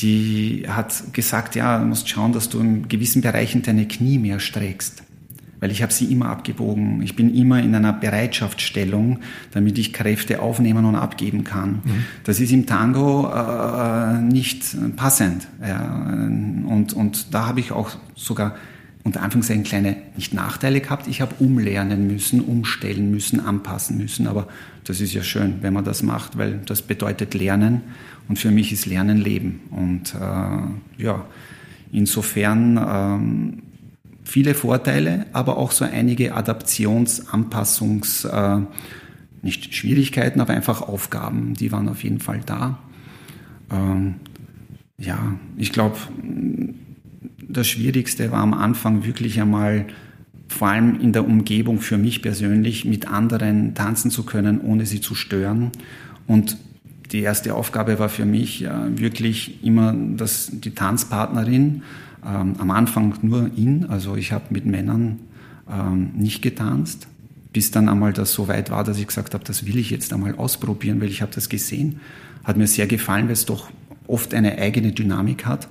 [0.00, 4.40] die hat gesagt, ja, du musst schauen, dass du in gewissen Bereichen deine Knie mehr
[4.40, 5.02] streckst.
[5.60, 7.02] Weil ich habe sie immer abgebogen.
[7.02, 9.18] Ich bin immer in einer Bereitschaftsstellung,
[9.52, 11.82] damit ich Kräfte aufnehmen und abgeben kann.
[11.84, 12.04] Mhm.
[12.22, 15.48] Das ist im Tango äh, nicht passend.
[15.60, 16.06] Ja,
[16.64, 18.54] und, und da habe ich auch sogar
[19.02, 21.08] unter Anführungszeichen kleine, nicht Nachteile gehabt.
[21.08, 24.28] Ich habe umlernen müssen, umstellen müssen, anpassen müssen.
[24.28, 24.46] Aber
[24.84, 27.82] das ist ja schön, wenn man das macht, weil das bedeutet Lernen.
[28.28, 29.60] Und für mich ist Lernen Leben.
[29.70, 31.24] Und äh, ja,
[31.92, 33.62] insofern ähm,
[34.24, 38.66] viele Vorteile, aber auch so einige Adaptions-, Anpassungs-, äh,
[39.42, 42.78] nicht Schwierigkeiten, aber einfach Aufgaben, die waren auf jeden Fall da.
[43.70, 44.16] Ähm,
[44.98, 45.96] ja, ich glaube,
[47.48, 49.86] das Schwierigste war am Anfang wirklich einmal,
[50.48, 55.00] vor allem in der Umgebung für mich persönlich, mit anderen tanzen zu können, ohne sie
[55.00, 55.70] zu stören.
[56.26, 56.58] Und
[57.12, 61.82] die erste Aufgabe war für mich äh, wirklich immer dass die Tanzpartnerin,
[62.24, 65.20] ähm, am Anfang nur in, also ich habe mit Männern
[65.70, 67.08] ähm, nicht getanzt,
[67.52, 70.12] bis dann einmal das so weit war, dass ich gesagt habe, das will ich jetzt
[70.12, 72.00] einmal ausprobieren, weil ich habe das gesehen,
[72.44, 73.70] hat mir sehr gefallen, weil es doch
[74.06, 75.68] oft eine eigene Dynamik hat.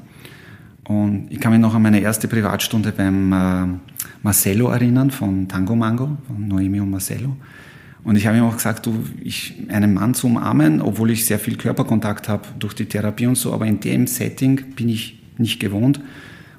[0.84, 3.65] Und ich kann mich noch an meine erste Privatstunde beim äh,
[4.23, 7.36] Marcello erinnern, von Tango Mango, von Noemi und Marcello.
[8.08, 11.39] Und ich habe ihm auch gesagt, du, ich, einen Mann zu umarmen, obwohl ich sehr
[11.39, 15.60] viel Körperkontakt habe durch die Therapie und so, aber in dem Setting bin ich nicht
[15.60, 16.00] gewohnt.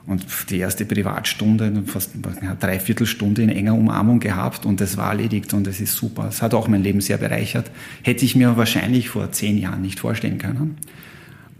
[0.06, 2.10] Und die erste Privatstunde, fast
[2.42, 6.26] eine Dreiviertelstunde in enger Umarmung gehabt und das war erledigt und es ist super.
[6.28, 7.70] Es hat auch mein Leben sehr bereichert.
[8.02, 10.76] Hätte ich mir wahrscheinlich vor zehn Jahren nicht vorstellen können.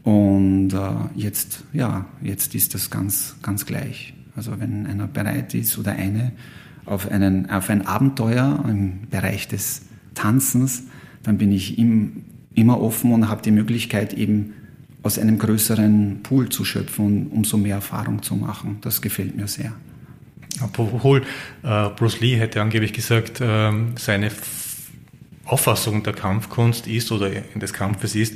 [0.02, 0.78] Und äh,
[1.16, 4.12] jetzt, ja, jetzt ist das ganz, ganz gleich.
[4.36, 6.32] Also wenn einer bereit ist oder eine
[6.88, 9.82] auf, einen, auf ein Abenteuer im Bereich des
[10.14, 10.84] Tanzens,
[11.22, 12.24] dann bin ich im,
[12.54, 14.54] immer offen und habe die Möglichkeit eben
[15.02, 18.78] aus einem größeren Pool zu schöpfen und umso mehr Erfahrung zu machen.
[18.80, 19.72] Das gefällt mir sehr.
[20.60, 21.22] Obwohl
[21.62, 24.30] äh, Bruce Lee hätte angeblich gesagt, äh, seine
[25.44, 28.34] Auffassung der Kampfkunst ist oder des Kampfes ist,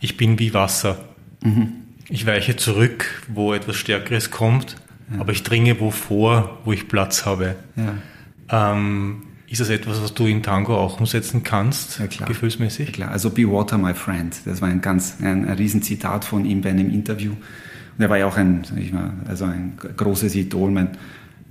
[0.00, 1.04] ich bin wie Wasser.
[1.42, 1.72] Mhm.
[2.08, 4.76] Ich weiche zurück, wo etwas Stärkeres kommt,
[5.12, 5.20] ja.
[5.20, 7.56] aber ich dringe wo vor, wo ich Platz habe.
[7.76, 8.72] Ja.
[8.72, 12.28] Ähm, ist das etwas, was du in Tango auch umsetzen kannst, ja, klar.
[12.28, 12.86] gefühlsmäßig?
[12.88, 13.10] Ja, klar.
[13.10, 14.36] Also Be Water, my friend.
[14.44, 17.32] Das war ein ganz ein, ein Riesenzitat von ihm bei einem Interview.
[17.32, 20.70] Und er war ja auch ein, ich mal, also ein großes Idol.
[20.70, 20.90] Mein,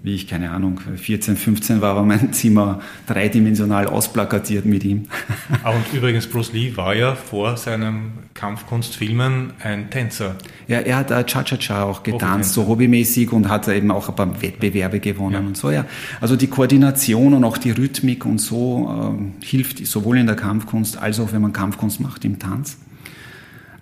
[0.01, 5.07] wie ich, keine Ahnung, 14, 15 war, war mein Zimmer dreidimensional ausplakatiert mit ihm.
[5.63, 10.35] Ah, und übrigens, Bruce Lee war ja vor seinem Kampfkunstfilmen ein Tänzer.
[10.67, 14.99] Ja, er hat Cha-Cha-Cha auch getanzt, so hobbymäßig und hat eben auch ein paar Wettbewerbe
[14.99, 15.39] gewonnen ja.
[15.39, 15.85] und so, ja.
[16.21, 20.97] Also die Koordination und auch die Rhythmik und so äh, hilft sowohl in der Kampfkunst
[20.97, 22.77] als auch wenn man Kampfkunst macht im Tanz.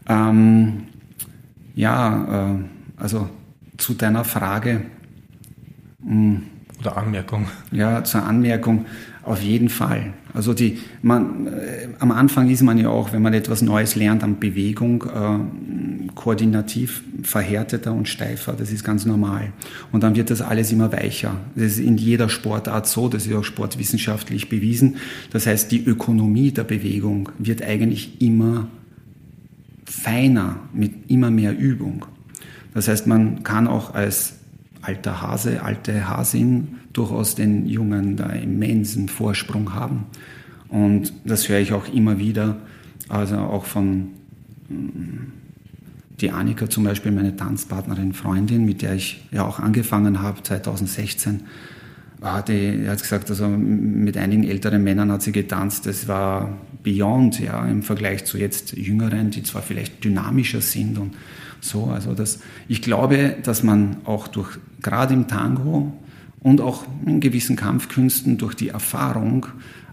[0.08, 0.84] Ähm,
[1.76, 3.30] ja, äh, also
[3.78, 4.82] zu deiner Frage,
[6.80, 7.48] oder Anmerkung.
[7.72, 8.86] Ja, zur Anmerkung
[9.24, 10.14] auf jeden Fall.
[10.34, 14.24] Also die, man, äh, am Anfang ist man ja auch, wenn man etwas Neues lernt
[14.24, 18.54] an Bewegung, äh, koordinativ verhärteter und steifer.
[18.54, 19.52] Das ist ganz normal.
[19.92, 21.36] Und dann wird das alles immer weicher.
[21.56, 24.98] Das ist in jeder Sportart so, das ist auch sportwissenschaftlich bewiesen.
[25.32, 28.68] Das heißt, die Ökonomie der Bewegung wird eigentlich immer
[29.86, 32.06] feiner mit immer mehr Übung.
[32.74, 34.37] Das heißt, man kann auch als
[34.82, 40.06] alter Hase, alte Hasin durchaus den Jungen da immensen Vorsprung haben.
[40.70, 42.58] Und das höre ich auch immer wieder,
[43.10, 44.10] also auch von
[44.70, 45.34] mm,
[46.20, 51.42] die Annika zum Beispiel, meine Tanzpartnerin, Freundin, mit der ich ja auch angefangen habe 2016.
[52.22, 55.86] Ah, die hat gesagt, also mit einigen älteren Männern hat sie getanzt.
[55.86, 61.14] Das war beyond, ja, im Vergleich zu jetzt Jüngeren, die zwar vielleicht dynamischer sind und
[61.62, 61.86] so.
[61.86, 65.94] Also das, ich glaube, dass man auch durch, gerade im Tango
[66.40, 69.48] und auch in gewissen Kampfkünsten durch die Erfahrung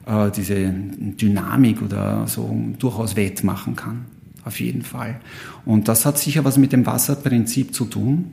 [0.06, 4.06] äh, diese Dynamik oder so durchaus wettmachen kann.
[4.44, 5.20] Auf jeden Fall.
[5.64, 8.32] Und das hat sicher was mit dem Wasserprinzip zu tun.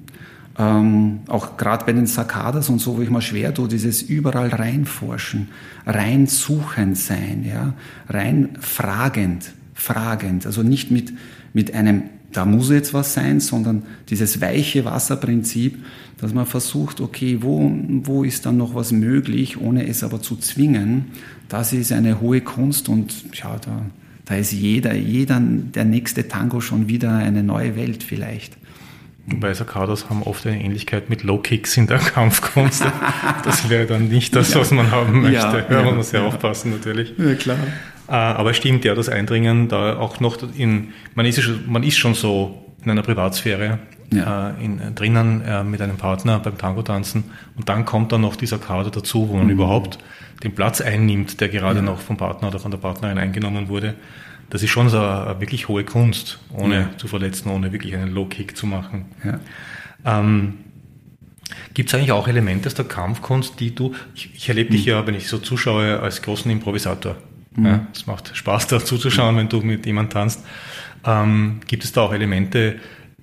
[0.58, 4.50] Ähm, auch gerade bei den Sakadas und so, wo ich mal schwer tue, dieses überall
[4.50, 5.50] reinforschen,
[5.86, 7.74] rein suchend sein, ja,
[8.10, 11.14] rein fragend, fragend, also nicht mit,
[11.54, 15.84] mit einem da muss jetzt was sein, sondern dieses weiche Wasserprinzip,
[16.20, 17.72] dass man versucht, okay, wo,
[18.04, 21.06] wo ist dann noch was möglich, ohne es aber zu zwingen,
[21.50, 23.86] das ist eine hohe Kunst und ja, da,
[24.26, 28.58] da ist jeder, jeder, der nächste Tango schon wieder eine neue Welt vielleicht.
[29.28, 32.84] Wobei Sakadas haben oft eine Ähnlichkeit mit Low Kicks in der Kampfkunst.
[33.44, 35.36] das wäre dann nicht das, was man haben möchte.
[35.38, 37.14] Ja, ja, man muss ja, ja aufpassen natürlich.
[37.18, 37.58] Ja, klar.
[38.08, 42.14] Äh, aber stimmt ja, das Eindringen da auch noch in, man ist, man ist schon
[42.14, 43.80] so in einer Privatsphäre
[44.12, 44.50] ja.
[44.50, 48.36] äh, in, drinnen äh, mit einem Partner beim Tango tanzen und dann kommt dann noch
[48.36, 49.52] dieser Kader dazu, wo man mhm.
[49.52, 50.00] überhaupt
[50.44, 51.86] den Platz einnimmt, der gerade ja.
[51.86, 53.96] noch vom Partner oder von der Partnerin eingenommen wurde.
[54.52, 56.90] Das ist schon so eine wirklich hohe Kunst, ohne ja.
[56.98, 59.06] zu verletzen, ohne wirklich einen Low-Kick zu machen.
[60.06, 60.58] Ähm,
[61.74, 64.76] Gibt es eigentlich auch Elemente aus der Kampfkunst, die du, ich, ich erlebe mhm.
[64.76, 67.16] dich ja, wenn ich so zuschaue, als großen Improvisator.
[67.56, 67.66] Mhm.
[67.66, 70.46] Ja, es macht Spaß, da zuzuschauen, wenn du mit jemandem tanzt.
[71.06, 72.76] Ähm, gibt es da auch Elemente,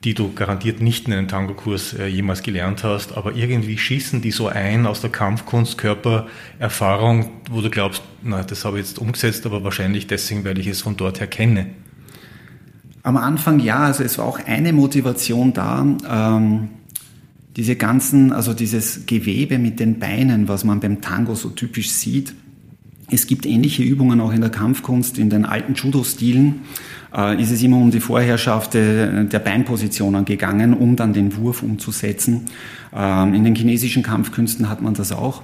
[0.04, 4.30] die du garantiert nicht in einem Tango-Kurs äh, jemals gelernt hast, aber irgendwie schießen die
[4.30, 9.44] so ein aus der Kampfkunst, Körpererfahrung, wo du glaubst, na, das habe ich jetzt umgesetzt,
[9.44, 11.66] aber wahrscheinlich deswegen, weil ich es von dort her kenne?
[13.02, 16.68] Am Anfang ja, also es war auch eine Motivation da, ähm,
[17.56, 22.34] diese ganzen, also dieses Gewebe mit den Beinen, was man beim Tango so typisch sieht,
[23.10, 26.60] es gibt ähnliche Übungen auch in der Kampfkunst, in den alten Judo-Stilen
[27.16, 32.46] äh, ist es immer um die Vorherrschaft der, Beinpositionen gegangen, um dann den Wurf umzusetzen.
[32.94, 35.42] Ähm, in den chinesischen Kampfkünsten hat man das auch.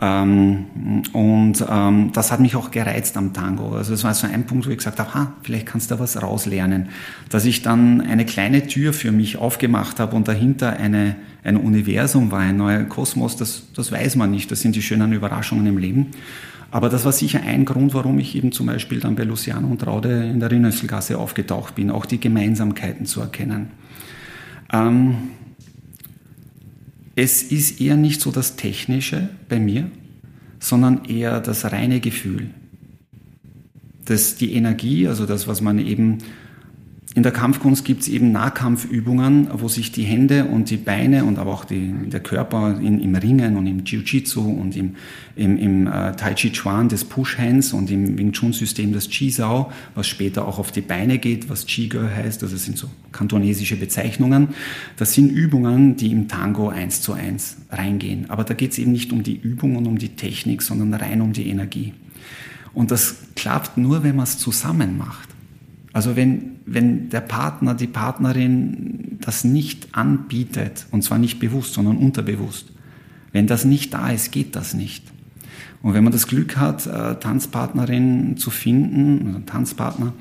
[0.00, 3.76] Ähm, und ähm, das hat mich auch gereizt am Tango.
[3.76, 6.00] Also es war so ein Punkt, wo ich gesagt habe, ha, vielleicht kannst du da
[6.00, 6.88] was rauslernen.
[7.28, 12.32] Dass ich dann eine kleine Tür für mich aufgemacht habe und dahinter eine, ein Universum
[12.32, 14.50] war, ein neuer Kosmos, das, das weiß man nicht.
[14.50, 16.08] Das sind die schönen Überraschungen im Leben.
[16.74, 19.86] Aber das war sicher ein Grund, warum ich eben zum Beispiel dann bei Luciano und
[19.86, 23.68] Raude in der Rinnösselgasse aufgetaucht bin, auch die Gemeinsamkeiten zu erkennen.
[24.72, 25.14] Ähm,
[27.14, 29.88] es ist eher nicht so das Technische bei mir,
[30.58, 32.50] sondern eher das reine Gefühl.
[34.04, 36.18] Das, die Energie, also das, was man eben
[37.16, 41.38] in der Kampfkunst gibt es eben Nahkampfübungen, wo sich die Hände und die Beine und
[41.38, 44.96] aber auch die, der Körper in, im Ringen und im Jiu-Jitsu und im,
[45.36, 50.08] im, im äh, Tai Chi Chuan des Push-Hands und im Wing Chun-System das Chi-Sao, was
[50.08, 54.48] später auch auf die Beine geht, was Chi-Ge heißt, also das sind so kantonesische Bezeichnungen.
[54.96, 58.28] Das sind Übungen, die im Tango eins zu eins reingehen.
[58.28, 61.20] Aber da geht es eben nicht um die Übung und um die Technik, sondern rein
[61.20, 61.94] um die Energie.
[62.72, 65.33] Und das klappt nur, wenn man es zusammen macht.
[65.94, 71.96] Also wenn, wenn der Partner, die Partnerin das nicht anbietet, und zwar nicht bewusst, sondern
[71.96, 72.72] unterbewusst,
[73.32, 75.04] wenn das nicht da ist, geht das nicht.
[75.82, 80.12] Und wenn man das Glück hat, äh, Tanzpartnerin zu finden, oder Tanzpartner,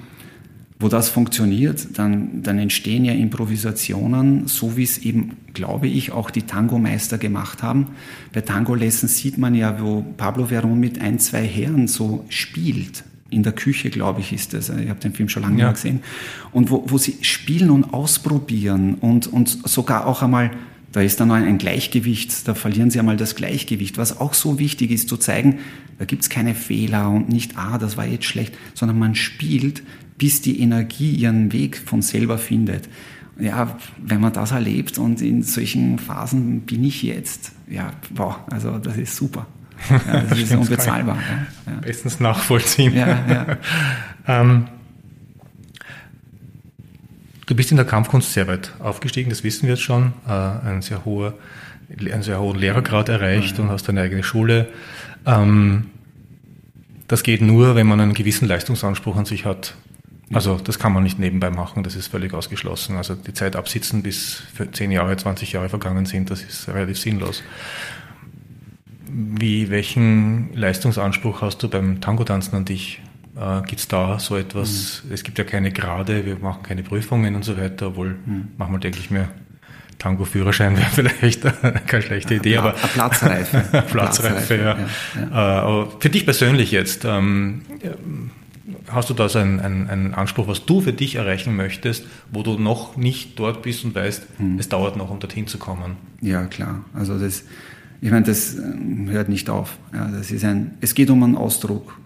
[0.80, 6.30] wo das funktioniert, dann, dann entstehen ja Improvisationen, so wie es eben, glaube ich, auch
[6.30, 7.88] die Tango-Meister gemacht haben.
[8.32, 13.44] Bei Tango-Lessons sieht man ja, wo Pablo Veron mit ein, zwei Herren so spielt in
[13.44, 14.70] der Küche, glaube ich, ist das.
[14.70, 15.72] Ich habe den Film schon lange ja.
[15.72, 16.02] gesehen.
[16.52, 20.52] Und wo, wo sie spielen und ausprobieren und, und sogar auch einmal,
[20.92, 24.92] da ist dann ein Gleichgewicht, da verlieren sie einmal das Gleichgewicht, was auch so wichtig
[24.92, 25.60] ist, zu zeigen,
[25.98, 29.82] da gibt es keine Fehler und nicht, ah, das war jetzt schlecht, sondern man spielt,
[30.18, 32.88] bis die Energie ihren Weg von selber findet.
[33.40, 38.78] Ja, wenn man das erlebt und in solchen Phasen bin ich jetzt, ja, wow, also
[38.78, 39.48] das ist super.
[39.90, 41.18] Ja, das ist unbezahlbar.
[41.66, 41.74] Ja.
[41.82, 42.94] Bestens nachvollziehen.
[44.26, 44.70] Ähm,
[47.46, 50.14] du bist in der Kampfkunst sehr weit aufgestiegen, das wissen wir jetzt schon.
[50.26, 51.34] Äh, einen, sehr hoher,
[52.00, 54.70] einen sehr hohen Lehrergrad erreicht und hast deine eigene Schule.
[55.26, 55.88] Ähm,
[57.10, 59.76] das geht nur, wenn man einen gewissen Leistungsanspruch an sich hat.
[60.34, 62.98] Also das kann man nicht nebenbei machen, das ist völlig ausgeschlossen.
[62.98, 67.44] Also die Zeit absitzen, bis 10 Jahre, 20 Jahre vergangen sind, das ist relativ sinnlos.
[69.16, 73.02] Wie, welchen Leistungsanspruch hast du beim Tango-Tanzen an dich?
[73.36, 75.04] Äh, gibt es da so etwas?
[75.06, 75.14] Mhm.
[75.14, 78.50] Es gibt ja keine Gerade, wir machen keine Prüfungen und so weiter, obwohl mhm.
[78.58, 79.30] manchmal denke ich mir,
[80.00, 81.44] Tango-Führerschein wäre vielleicht
[81.88, 83.60] keine schlechte Idee, aber Platzreife.
[83.72, 84.64] Platzreife, Platzreife, ja.
[84.64, 84.78] ja,
[85.16, 85.28] ja.
[85.32, 87.62] Äh, aber für dich persönlich jetzt, ähm,
[88.88, 92.44] hast du da so einen, einen, einen, Anspruch, was du für dich erreichen möchtest, wo
[92.44, 94.60] du noch nicht dort bist und weißt, mhm.
[94.60, 95.98] es dauert noch, um dorthin zu kommen?
[96.22, 96.84] Ja, klar.
[96.94, 97.44] Also das
[98.04, 99.78] ich meine, das ähm, hört nicht auf.
[99.94, 101.98] Ja, das ist ein, es geht um einen Ausdruck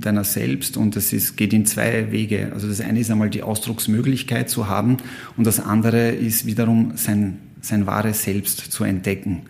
[0.00, 2.50] deiner selbst und es ist, geht in zwei Wege.
[2.52, 4.96] Also das eine ist einmal die Ausdrucksmöglichkeit zu haben
[5.36, 9.42] und das andere ist wiederum sein, sein wahres Selbst zu entdecken.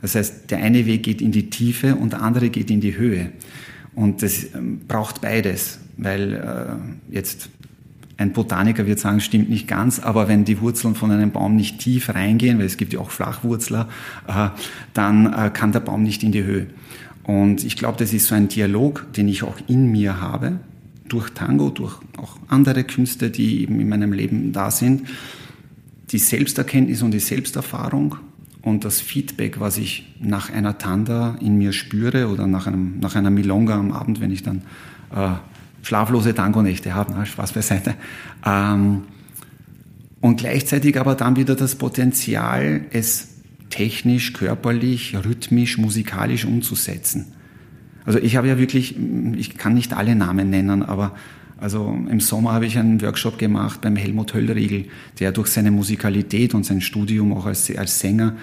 [0.00, 2.96] Das heißt, der eine Weg geht in die Tiefe und der andere geht in die
[2.96, 3.30] Höhe.
[3.94, 7.50] Und das ähm, braucht beides, weil äh, jetzt
[8.16, 11.78] ein Botaniker wird sagen, stimmt nicht ganz, aber wenn die Wurzeln von einem Baum nicht
[11.78, 13.88] tief reingehen, weil es gibt ja auch Flachwurzler,
[14.26, 14.48] äh,
[14.94, 16.66] dann äh, kann der Baum nicht in die Höhe.
[17.24, 20.58] Und ich glaube, das ist so ein Dialog, den ich auch in mir habe,
[21.08, 25.02] durch Tango, durch auch andere Künste, die eben in meinem Leben da sind.
[26.10, 28.16] Die Selbsterkenntnis und die Selbsterfahrung
[28.62, 33.14] und das Feedback, was ich nach einer Tanda in mir spüre oder nach, einem, nach
[33.14, 34.62] einer Milonga am Abend, wenn ich dann
[35.14, 35.32] äh,
[35.82, 37.94] schlaflose Tango-Nächte haben, Spaß beiseite.
[38.46, 39.02] Ähm,
[40.20, 43.28] und gleichzeitig aber dann wieder das Potenzial, es
[43.70, 47.32] technisch, körperlich, rhythmisch, musikalisch umzusetzen.
[48.04, 48.96] Also ich habe ja wirklich,
[49.36, 51.14] ich kann nicht alle Namen nennen, aber
[51.58, 54.86] also im Sommer habe ich einen Workshop gemacht beim Helmut Höllriegel,
[55.20, 58.34] der durch seine Musikalität und sein Studium auch als, als Sänger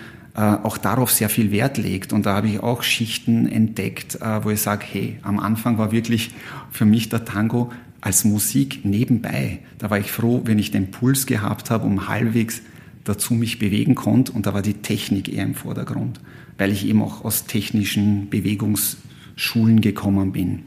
[0.41, 2.13] auch darauf sehr viel Wert legt.
[2.13, 5.91] Und da habe ich auch Schichten entdeckt, äh, wo ich sage, hey, am Anfang war
[5.91, 6.31] wirklich
[6.71, 7.71] für mich der Tango
[8.01, 9.59] als Musik nebenbei.
[9.77, 12.61] Da war ich froh, wenn ich den Puls gehabt habe, um halbwegs
[13.03, 14.31] dazu mich bewegen konnte.
[14.31, 16.19] Und da war die Technik eher im Vordergrund,
[16.57, 20.63] weil ich eben auch aus technischen Bewegungsschulen gekommen bin.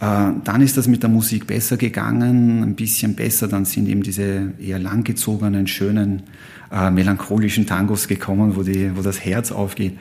[0.00, 3.48] Äh, dann ist das mit der Musik besser gegangen, ein bisschen besser.
[3.48, 6.22] Dann sind eben diese eher langgezogenen, schönen
[6.72, 9.98] äh, melancholischen Tangos gekommen, wo, die, wo das Herz aufgeht.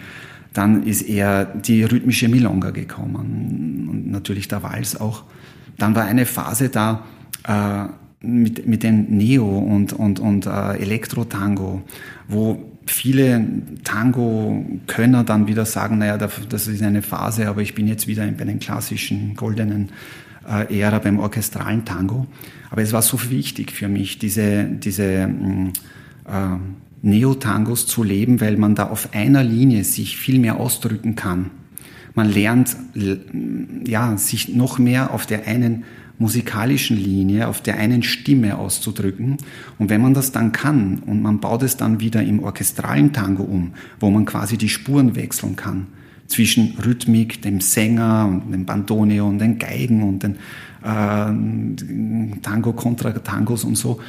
[0.53, 5.23] Dann ist eher die rhythmische Milonga gekommen und natürlich der Wals auch.
[5.77, 7.05] Dann war eine Phase da
[7.47, 7.85] äh,
[8.25, 11.83] mit, mit den Neo- und, und, und äh, Elektro-Tango,
[12.27, 13.45] wo viele
[13.83, 18.43] Tango-Könner dann wieder sagen, naja, das ist eine Phase, aber ich bin jetzt wieder bei
[18.43, 19.89] den klassischen goldenen
[20.49, 22.25] äh, Ära beim orchestralen Tango.
[22.71, 25.71] Aber es war so wichtig für mich, diese, diese mm, äh,
[27.01, 31.51] Neotangos zu leben, weil man da auf einer Linie sich viel mehr ausdrücken kann.
[32.13, 32.75] Man lernt
[33.85, 35.83] ja, sich noch mehr auf der einen
[36.17, 39.37] musikalischen Linie, auf der einen Stimme auszudrücken.
[39.77, 43.43] Und wenn man das dann kann und man baut es dann wieder im orchestralen Tango
[43.43, 45.87] um, wo man quasi die Spuren wechseln kann
[46.27, 50.35] zwischen Rhythmik, dem Sänger und dem Bandoneo und den Geigen und den
[50.83, 53.99] äh, Tango, Kontra-Tangos und so,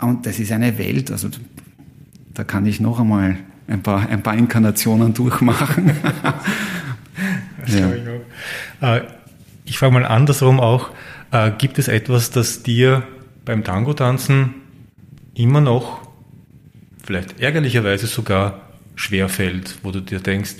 [0.00, 1.28] und das ist eine Welt, also
[2.40, 3.36] da kann ich noch einmal
[3.68, 5.92] ein paar, ein paar Inkarnationen durchmachen.
[7.60, 7.92] das ja.
[7.92, 8.08] ich
[8.80, 8.96] auch.
[8.96, 9.02] Äh,
[9.66, 10.88] ich frage mal andersrum auch,
[11.32, 13.02] äh, gibt es etwas, das dir
[13.44, 14.54] beim Tango-Tanzen
[15.34, 16.00] immer noch,
[17.04, 18.62] vielleicht ärgerlicherweise sogar,
[18.94, 20.54] schwerfällt, wo du dir denkst,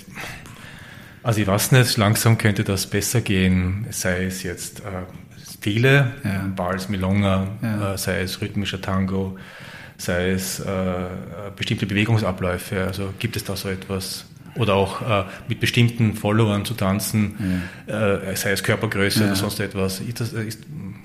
[1.23, 6.47] also ich weiß nicht, langsam könnte das besser gehen, sei es jetzt äh, Stile, ja.
[6.55, 7.93] Bals, Milonga, ja.
[7.95, 9.39] äh, sei es rhythmischer Tango,
[10.01, 10.63] sei es äh,
[11.55, 12.83] bestimmte Bewegungsabläufe.
[12.83, 14.25] Also gibt es da so etwas?
[14.55, 18.17] Oder auch äh, mit bestimmten Followern zu tanzen, ja.
[18.17, 20.01] Äh, sei es Körpergröße oder sonst etwas.
[20.15, 20.59] Das, ist,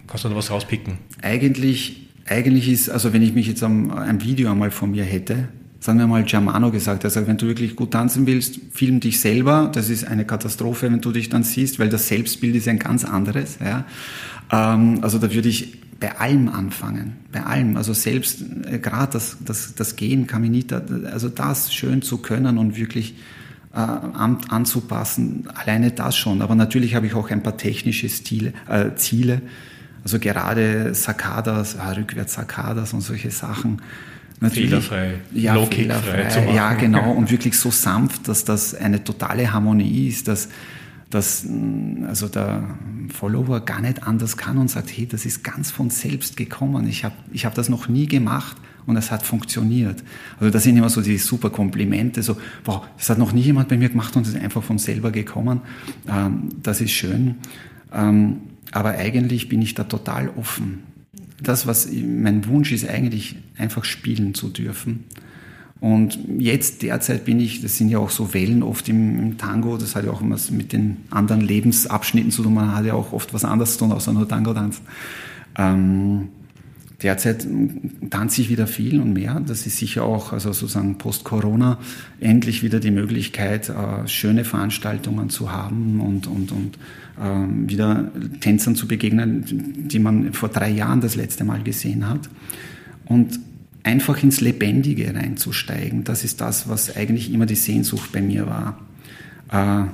[0.09, 0.99] kannst du da was rauspicken?
[1.23, 5.49] Eigentlich, eigentlich ist, also wenn ich mich jetzt am, ein Video einmal von mir hätte,
[5.79, 9.21] sagen wir mal Germano gesagt, er sagt, wenn du wirklich gut tanzen willst, film dich
[9.21, 9.71] selber.
[9.73, 13.05] Das ist eine Katastrophe, wenn du dich dann siehst, weil das Selbstbild ist ein ganz
[13.05, 13.59] anderes.
[13.65, 13.85] Ja.
[14.51, 17.77] Ähm, also da würde ich bei allem anfangen, bei allem.
[17.77, 22.77] Also selbst äh, gerade das, das, das Gehen, Caminita, also das schön zu können und
[22.77, 23.15] wirklich
[23.73, 26.43] äh, an, anzupassen, alleine das schon.
[26.43, 29.43] Aber natürlich habe ich auch ein paar technische Stile, äh, Ziele.
[30.05, 33.83] Also gerade Sakadas, äh, rückwärts Sakadas und solche Sachen.
[34.39, 40.09] Natürlich, fehlerfrei, ja, fehlerfrei, ja genau und wirklich so sanft, dass das eine totale Harmonie
[40.09, 40.51] ist, dass
[41.11, 42.77] dass mm, also der
[43.13, 46.89] Follower gar nicht anders kann und sagt, hey, das ist ganz von selbst gekommen.
[46.89, 50.03] Ich habe ich hab das noch nie gemacht und es hat funktioniert.
[50.41, 53.69] Also das sind immer so die super Komplimente, so, wow, das hat noch nie jemand
[53.69, 55.61] bei mir gemacht und es ist einfach von selber gekommen.
[56.09, 57.37] Ähm, das ist schön.
[57.93, 58.39] Ähm,
[58.73, 60.83] aber eigentlich bin ich da total offen.
[61.43, 65.05] Das, was mein Wunsch ist, eigentlich einfach spielen zu dürfen.
[65.81, 69.77] Und jetzt derzeit bin ich, das sind ja auch so Wellen oft im, im Tango,
[69.77, 73.13] das hat ja auch immer mit den anderen Lebensabschnitten zu tun, man hat ja auch
[73.13, 74.83] oft was anderes zu tun, außer nur Tango tanzen.
[75.59, 76.29] Ähm,
[77.03, 77.47] derzeit
[78.09, 79.39] tanze ich wieder viel und mehr.
[79.47, 81.79] Das ist sicher auch, also sozusagen post-Corona,
[82.21, 86.79] endlich wieder die Möglichkeit, äh, schöne Veranstaltungen zu haben und, und, und
[87.21, 88.11] äh, wieder
[88.41, 89.45] Tänzern zu begegnen,
[89.89, 92.31] die man vor drei Jahren das letzte Mal gesehen hat.
[93.05, 93.39] Und
[93.87, 96.03] einfach ins Lebendige reinzusteigen.
[96.03, 98.79] Das ist das, was eigentlich immer die Sehnsucht bei mir war.
[99.51, 99.89] Äh,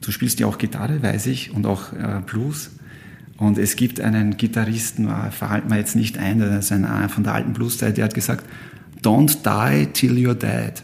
[0.00, 2.70] du spielst ja auch Gitarre, weiß ich, und auch äh, Blues.
[3.36, 7.08] Und es gibt einen Gitarristen, äh, verhalten wir jetzt nicht ein, der ist ein, äh,
[7.10, 8.46] von der alten Blues-Zeit, der hat gesagt,
[9.02, 10.82] don't die till you're dead.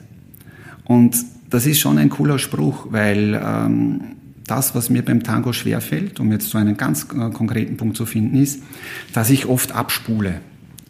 [0.85, 1.17] Und
[1.49, 4.01] das ist schon ein cooler Spruch, weil ähm,
[4.47, 8.05] das, was mir beim Tango schwerfällt, um jetzt so einen ganz äh, konkreten Punkt zu
[8.05, 8.63] finden, ist,
[9.15, 10.41] dass ich oft abspule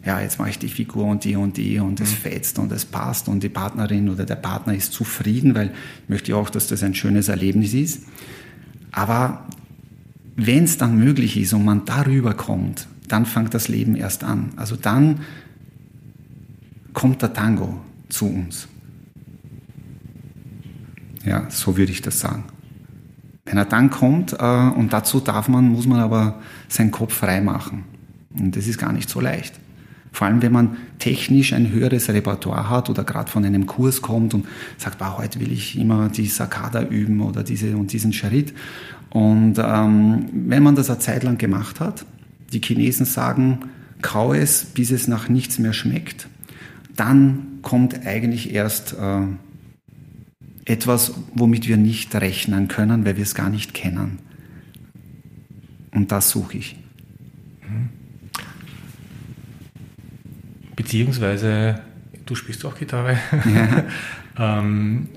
[0.05, 2.15] ja, jetzt mache ich die Figur und die und die und es mhm.
[2.15, 5.71] fetzt und es passt und die Partnerin oder der Partner ist zufrieden, weil
[6.03, 8.03] ich möchte auch, dass das ein schönes Erlebnis ist.
[8.91, 9.45] Aber
[10.35, 14.51] wenn es dann möglich ist und man darüber kommt, dann fängt das Leben erst an.
[14.55, 15.19] Also dann
[16.93, 18.67] kommt der Tango zu uns.
[21.25, 22.45] Ja, so würde ich das sagen.
[23.45, 27.41] Wenn er dann kommt, äh, und dazu darf man, muss man aber seinen Kopf frei
[27.41, 27.83] machen.
[28.37, 29.59] Und das ist gar nicht so leicht.
[30.11, 34.33] Vor allem, wenn man technisch ein höheres Repertoire hat oder gerade von einem Kurs kommt
[34.33, 34.45] und
[34.77, 38.53] sagt, wow, heute will ich immer die Sakada üben oder diese und diesen Schritt.
[39.11, 42.05] Und ähm, wenn man das eine Zeit lang gemacht hat,
[42.51, 43.69] die Chinesen sagen,
[44.01, 46.27] kau es, bis es nach nichts mehr schmeckt,
[46.95, 49.21] dann kommt eigentlich erst äh,
[50.65, 54.19] etwas, womit wir nicht rechnen können, weil wir es gar nicht kennen.
[55.91, 56.75] Und das suche ich.
[60.79, 61.81] Beziehungsweise,
[62.25, 63.17] du spielst auch Gitarre.
[63.53, 63.83] Ja.
[64.63, 65.09] ähm,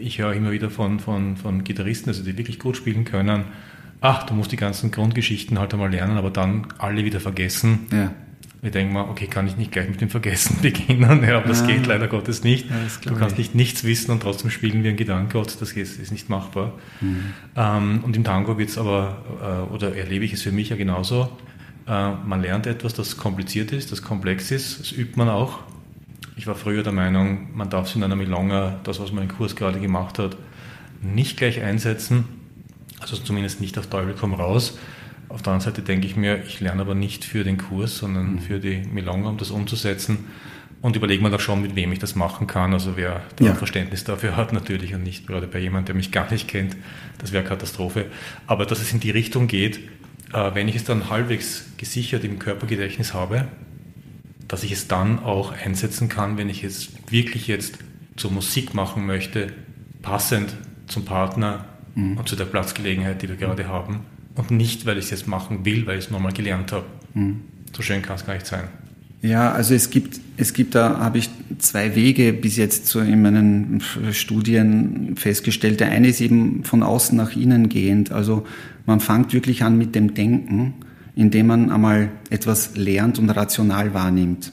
[0.00, 3.46] ich höre immer wieder von, von, von Gitarristen, also die wirklich gut spielen können.
[4.00, 7.88] Ach, du musst die ganzen Grundgeschichten halt einmal lernen, aber dann alle wieder vergessen.
[7.90, 8.12] Ja.
[8.62, 11.66] Wir denken mal, okay, kann ich nicht gleich mit dem Vergessen beginnen, ja, aber das
[11.66, 12.66] geht leider Gottes nicht.
[13.04, 13.38] Du kannst ich.
[13.38, 16.74] nicht nichts wissen und trotzdem spielen wie ein Gedankengott, das ist, ist nicht machbar.
[17.00, 17.32] Mhm.
[17.56, 20.76] Ähm, und im Tango wird es aber, äh, oder erlebe ich es für mich ja
[20.76, 21.36] genauso,
[21.88, 25.60] man lernt etwas, das kompliziert ist, das komplex ist, das übt man auch.
[26.36, 29.28] Ich war früher der Meinung, man darf es in einer Milonga, das, was man im
[29.28, 30.36] Kurs gerade gemacht hat,
[31.00, 32.24] nicht gleich einsetzen,
[33.00, 34.78] also zumindest nicht auf Teufel komm raus.
[35.28, 38.34] Auf der anderen Seite denke ich mir, ich lerne aber nicht für den Kurs, sondern
[38.34, 38.38] mhm.
[38.38, 40.26] für die Milonga, um das umzusetzen.
[40.80, 42.72] Und überlege mir doch schon, mit wem ich das machen kann.
[42.72, 43.54] Also wer da ja.
[43.54, 46.76] Verständnis dafür hat, natürlich und nicht gerade bei jemandem, der mich gar nicht kennt.
[47.18, 48.06] Das wäre Katastrophe.
[48.46, 49.80] Aber dass es in die Richtung geht, äh,
[50.32, 53.48] wenn ich es dann halbwegs gesichert im Körpergedächtnis habe,
[54.46, 57.78] dass ich es dann auch einsetzen kann, wenn ich es wirklich jetzt
[58.16, 59.52] zur Musik machen möchte,
[60.02, 60.54] passend
[60.86, 62.18] zum Partner mhm.
[62.18, 64.00] und zu der Platzgelegenheit, die wir gerade haben.
[64.34, 66.86] Und nicht, weil ich es jetzt machen will, weil ich es nochmal gelernt habe.
[67.14, 67.42] Mhm.
[67.76, 68.64] So schön kann es gar nicht sein.
[69.20, 73.20] Ja, also es gibt, es gibt da, habe ich zwei Wege bis jetzt so in
[73.20, 75.80] meinen Studien festgestellt.
[75.80, 78.12] Der eine ist eben von außen nach innen gehend.
[78.12, 78.46] Also
[78.86, 80.74] man fängt wirklich an mit dem Denken,
[81.16, 84.52] indem man einmal etwas lernt und rational wahrnimmt.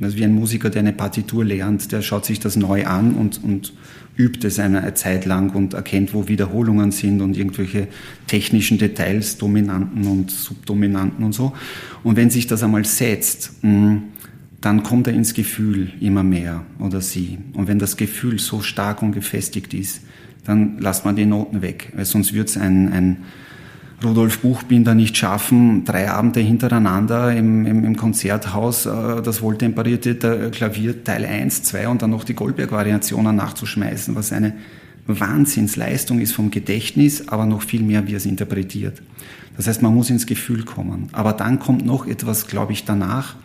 [0.00, 3.42] Also wie ein Musiker, der eine Partitur lernt, der schaut sich das neu an und,
[3.42, 3.72] und
[4.16, 7.88] übt es eine Zeit lang und erkennt, wo Wiederholungen sind und irgendwelche
[8.26, 11.52] technischen Details, Dominanten und Subdominanten und so.
[12.02, 14.02] Und wenn sich das einmal setzt, hm,
[14.60, 17.38] dann kommt er ins Gefühl immer mehr oder sie.
[17.54, 20.02] Und wenn das Gefühl so stark und gefestigt ist,
[20.44, 23.16] dann lasst man die Noten weg, weil sonst wird es ein, ein
[24.04, 31.04] Rudolf Buchbinder nicht schaffen, drei Abende hintereinander im, im, im Konzerthaus äh, das wohltemperierte Klavier
[31.04, 34.54] Teil 1, 2 und dann noch die Goldberg-Variationen nachzuschmeißen, was eine
[35.06, 39.02] Wahnsinnsleistung ist vom Gedächtnis, aber noch viel mehr, wie es interpretiert.
[39.56, 41.08] Das heißt, man muss ins Gefühl kommen.
[41.12, 43.36] Aber dann kommt noch etwas, glaube ich, danach.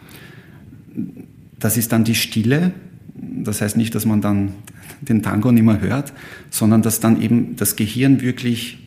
[1.59, 2.71] Das ist dann die Stille.
[3.15, 4.53] Das heißt nicht, dass man dann
[5.01, 6.13] den Tango nicht mehr hört,
[6.49, 8.86] sondern dass dann eben das Gehirn wirklich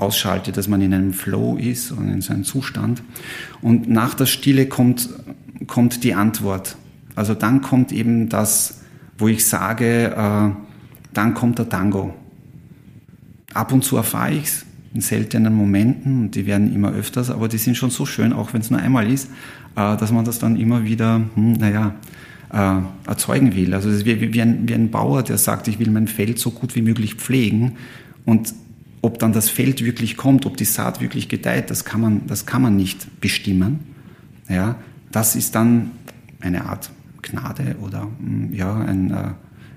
[0.00, 3.02] ausschaltet, dass man in einem Flow ist und in so einem Zustand.
[3.62, 5.08] Und nach der Stille kommt,
[5.66, 6.76] kommt die Antwort.
[7.14, 8.80] Also dann kommt eben das,
[9.18, 10.50] wo ich sage, äh,
[11.12, 12.14] dann kommt der Tango.
[13.52, 17.48] Ab und zu erfahre ich es in seltenen Momenten und die werden immer öfters, aber
[17.48, 19.28] die sind schon so schön, auch wenn es nur einmal ist,
[19.76, 21.94] äh, dass man das dann immer wieder, hm, naja,
[22.52, 23.74] äh, erzeugen will.
[23.74, 26.38] Also es ist wie, wie, ein, wie ein Bauer, der sagt, ich will mein Feld
[26.38, 27.76] so gut wie möglich pflegen
[28.24, 28.52] und
[29.02, 32.46] ob dann das Feld wirklich kommt, ob die Saat wirklich gedeiht, das kann man, das
[32.46, 33.80] kann man nicht bestimmen.
[34.48, 34.76] Ja,
[35.10, 35.92] das ist dann
[36.40, 36.90] eine Art
[37.22, 39.30] Gnade oder mm, ja, ein, äh,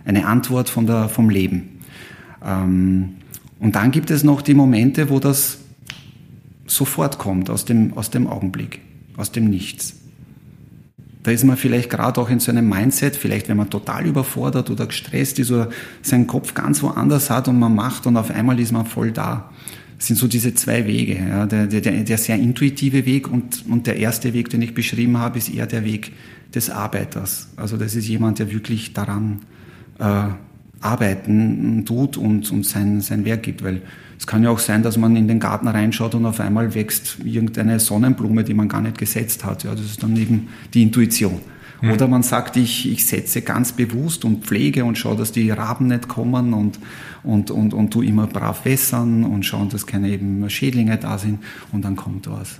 [0.05, 1.79] eine Antwort von der, vom Leben.
[2.43, 3.15] Ähm,
[3.59, 5.59] und dann gibt es noch die Momente, wo das
[6.65, 8.81] sofort kommt, aus dem, aus dem Augenblick,
[9.15, 10.02] aus dem Nichts.
[11.23, 14.69] Da ist man vielleicht gerade auch in so einem Mindset, vielleicht wenn man total überfordert
[14.69, 15.69] oder gestresst ist oder
[16.01, 19.49] seinen Kopf ganz woanders hat und man macht und auf einmal ist man voll da.
[19.97, 21.15] Das sind so diese zwei Wege.
[21.15, 21.45] Ja.
[21.45, 25.37] Der, der, der sehr intuitive Weg und, und der erste Weg, den ich beschrieben habe,
[25.37, 26.11] ist eher der Weg
[26.53, 27.47] des Arbeiters.
[27.55, 29.39] Also das ist jemand, der wirklich daran
[29.99, 30.25] äh,
[30.81, 33.81] arbeiten tut und, und sein, sein Werk gibt, weil
[34.17, 37.17] es kann ja auch sein, dass man in den Garten reinschaut und auf einmal wächst
[37.23, 39.63] irgendeine Sonnenblume, die man gar nicht gesetzt hat.
[39.63, 41.41] Ja, das ist dann eben die Intuition.
[41.81, 41.91] Mhm.
[41.91, 45.87] Oder man sagt, ich, ich setze ganz bewusst und pflege und schaue, dass die Raben
[45.87, 46.79] nicht kommen und,
[47.23, 51.39] und, und, und tu immer brav wässern und schauen, dass keine eben Schädlinge da sind
[51.73, 52.59] und dann kommt was.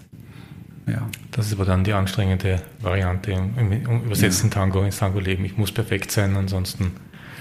[0.88, 1.08] Ja.
[1.32, 4.56] Das ist aber dann die anstrengende Variante im, im übersetzten ja.
[4.56, 5.46] Tango ins Tango-Leben.
[5.46, 6.92] Ich muss perfekt sein, ansonsten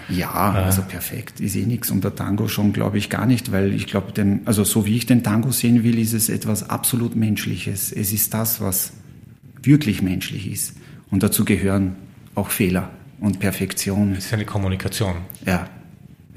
[0.08, 0.64] ja, äh.
[0.64, 3.86] also perfekt ist eh nichts und der Tango schon glaube ich gar nicht, weil ich
[3.86, 4.12] glaube,
[4.44, 7.92] also so wie ich den Tango sehen will, ist es etwas absolut Menschliches.
[7.92, 8.92] Es ist das, was
[9.62, 10.74] wirklich menschlich ist.
[11.10, 11.96] Und dazu gehören
[12.34, 12.90] auch Fehler
[13.20, 14.12] und Perfektion.
[14.12, 15.16] Es ist eine Kommunikation.
[15.46, 15.68] Ja.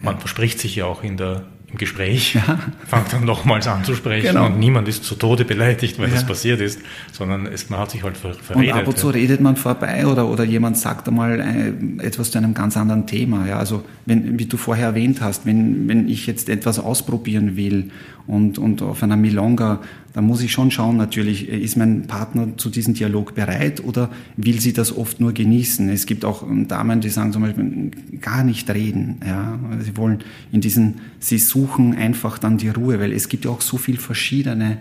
[0.02, 0.20] Man ja.
[0.20, 2.60] verspricht sich ja auch in der im Gespräch, ja.
[2.86, 4.46] fängt dann nochmals an zu sprechen genau.
[4.46, 6.14] und niemand ist zu Tode beleidigt, weil ja.
[6.14, 6.80] das passiert ist,
[7.12, 8.74] sondern es, man hat sich halt ver verredet.
[8.74, 12.38] Und ab und zu redet man vorbei oder, oder jemand sagt einmal äh, etwas zu
[12.38, 13.48] einem ganz anderen Thema.
[13.48, 17.92] Ja, also wenn, wie du vorher erwähnt hast, wenn, wenn ich jetzt etwas ausprobieren will
[18.28, 19.82] und, und auf einer Milonga,
[20.14, 24.60] dann muss ich schon schauen, natürlich, ist mein Partner zu diesem Dialog bereit oder will
[24.60, 25.90] sie das oft nur genießen?
[25.90, 29.18] Es gibt auch Damen, die sagen zum Beispiel, gar nicht reden.
[29.26, 29.60] Ja?
[29.82, 30.20] Sie wollen
[30.52, 33.98] in diesen, sie suchen einfach dann die Ruhe, weil es gibt ja auch so viel
[33.98, 34.78] verschiedene,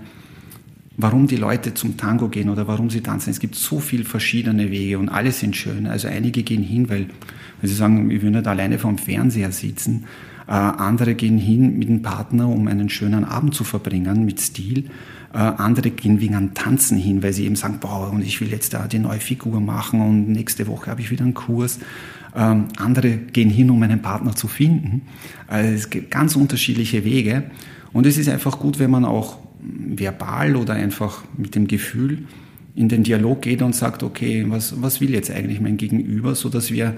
[0.97, 3.30] warum die Leute zum Tango gehen oder warum sie tanzen.
[3.30, 5.86] Es gibt so viel verschiedene Wege und alle sind schön.
[5.86, 7.09] Also einige gehen hin, weil,
[7.61, 11.88] weil sie sagen, ich will nicht alleine vorm Fernseher sitzen äh, andere gehen hin mit
[11.88, 14.90] dem Partner, um einen schönen Abend zu verbringen mit Stil.
[15.32, 18.49] Äh, andere gehen wegen einem Tanzen hin, weil sie eben sagen, boah, und ich will
[18.49, 21.80] jetzt da die neue Figur machen und nächste Woche habe ich wieder einen Kurs.
[22.36, 25.03] Ähm, andere gehen hin, um einen Partner zu finden.
[25.47, 27.45] Also es gibt ganz unterschiedliche Wege.
[27.92, 32.26] Und es ist einfach gut, wenn man auch verbal oder einfach mit dem Gefühl
[32.74, 36.49] in den Dialog geht und sagt, okay, was, was will jetzt eigentlich mein Gegenüber, so
[36.49, 36.95] dass wir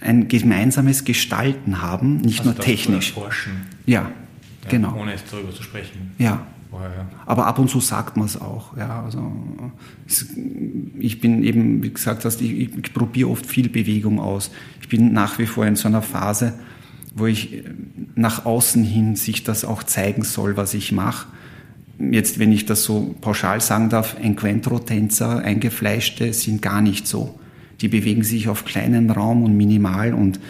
[0.00, 3.12] ein gemeinsames Gestalten haben, nicht also nur technisch.
[3.12, 3.52] Forschen.
[3.86, 4.02] Ja,
[4.64, 4.96] ja, genau.
[4.96, 6.12] Ohne es darüber zu sprechen.
[6.18, 6.46] Ja.
[6.70, 7.08] Vorher, ja.
[7.26, 8.76] Aber ab und zu sagt man es auch.
[8.76, 9.32] Ja, also
[10.98, 14.50] ich bin eben, wie gesagt hast, ich, ich probiere oft viel Bewegung aus.
[14.80, 16.54] Ich bin nach wie vor in so einer Phase,
[17.14, 17.64] wo ich
[18.14, 21.26] nach außen hin sich das auch zeigen soll, was ich mache.
[21.98, 27.38] Jetzt, wenn ich das so pauschal sagen darf, Encuentro-Tänzer, eingefleischte, sind gar nicht so
[27.80, 30.40] die bewegen sich auf kleinen Raum und minimal und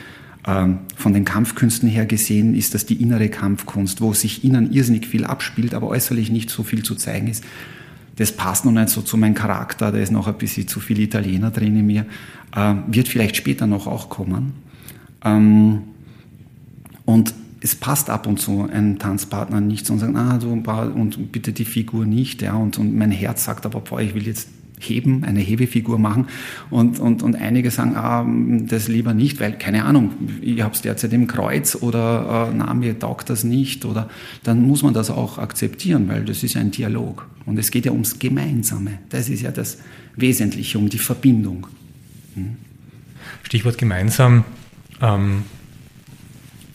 [0.47, 5.07] ähm, von den Kampfkünsten her gesehen ist das die innere Kampfkunst, wo sich innen irrsinnig
[5.07, 7.45] viel abspielt, aber äußerlich nicht so viel zu zeigen ist.
[8.16, 10.99] das passt noch nicht so zu meinem Charakter, da ist noch ein bisschen zu viel
[11.01, 12.07] Italiener drin in mir,
[12.55, 14.53] äh, wird vielleicht später noch auch kommen.
[15.24, 15.83] Ähm,
[17.05, 21.53] und es passt ab und zu einem Tanzpartner nicht und sagen, ah, du, und bitte
[21.53, 24.49] die Figur nicht, ja, und, und mein Herz sagt aber, boah, ich will jetzt
[24.81, 26.26] heben, eine Hebefigur machen
[26.70, 28.26] und, und, und einige sagen, ah,
[28.68, 32.74] das lieber nicht, weil, keine Ahnung, ich habe es derzeit im Kreuz oder äh, na,
[32.74, 34.09] mir taugt das nicht oder
[34.43, 37.93] dann muss man das auch akzeptieren, weil das ist ein Dialog und es geht ja
[37.93, 39.78] ums Gemeinsame, das ist ja das
[40.16, 41.66] Wesentliche, um die Verbindung.
[42.35, 42.57] Hm?
[43.43, 44.45] Stichwort gemeinsam,
[45.01, 45.45] ähm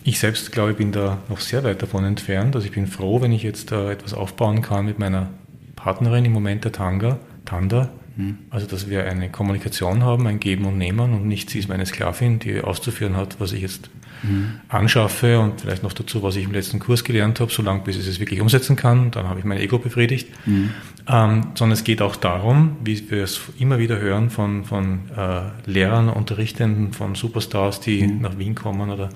[0.07, 2.55] ich selbst glaube, ich bin da noch sehr weit davon entfernt.
[2.55, 5.31] Also ich bin froh, wenn ich jetzt da etwas aufbauen kann mit meiner
[5.75, 7.89] Partnerin im Moment der Tanga, Tanda.
[8.17, 8.37] Hm.
[8.49, 11.85] Also dass wir eine Kommunikation haben, ein Geben und Nehmen und nicht sie ist meine
[11.85, 13.89] Sklavin, die auszuführen hat, was ich jetzt
[14.23, 14.59] mhm.
[14.69, 18.07] anschaffe und vielleicht noch dazu, was ich im letzten Kurs gelernt habe, solange bis ich
[18.07, 19.11] es wirklich umsetzen kann.
[19.11, 20.29] Dann habe ich mein Ego befriedigt.
[20.45, 20.71] Mhm.
[21.07, 25.69] Ähm, sondern es geht auch darum, wie wir es immer wieder hören von, von äh,
[25.69, 28.21] Lehrern, Unterrichtenden, von Superstars, die mhm.
[28.21, 29.09] nach Wien kommen oder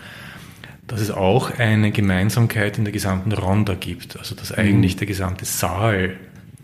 [0.86, 5.00] dass es auch eine Gemeinsamkeit in der gesamten Ronda gibt, also dass eigentlich mhm.
[5.00, 6.16] der gesamte Saal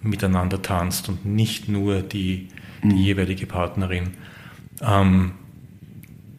[0.05, 2.47] miteinander tanzt und nicht nur die,
[2.83, 2.97] die mhm.
[2.97, 4.11] jeweilige Partnerin.
[4.81, 5.31] Ähm,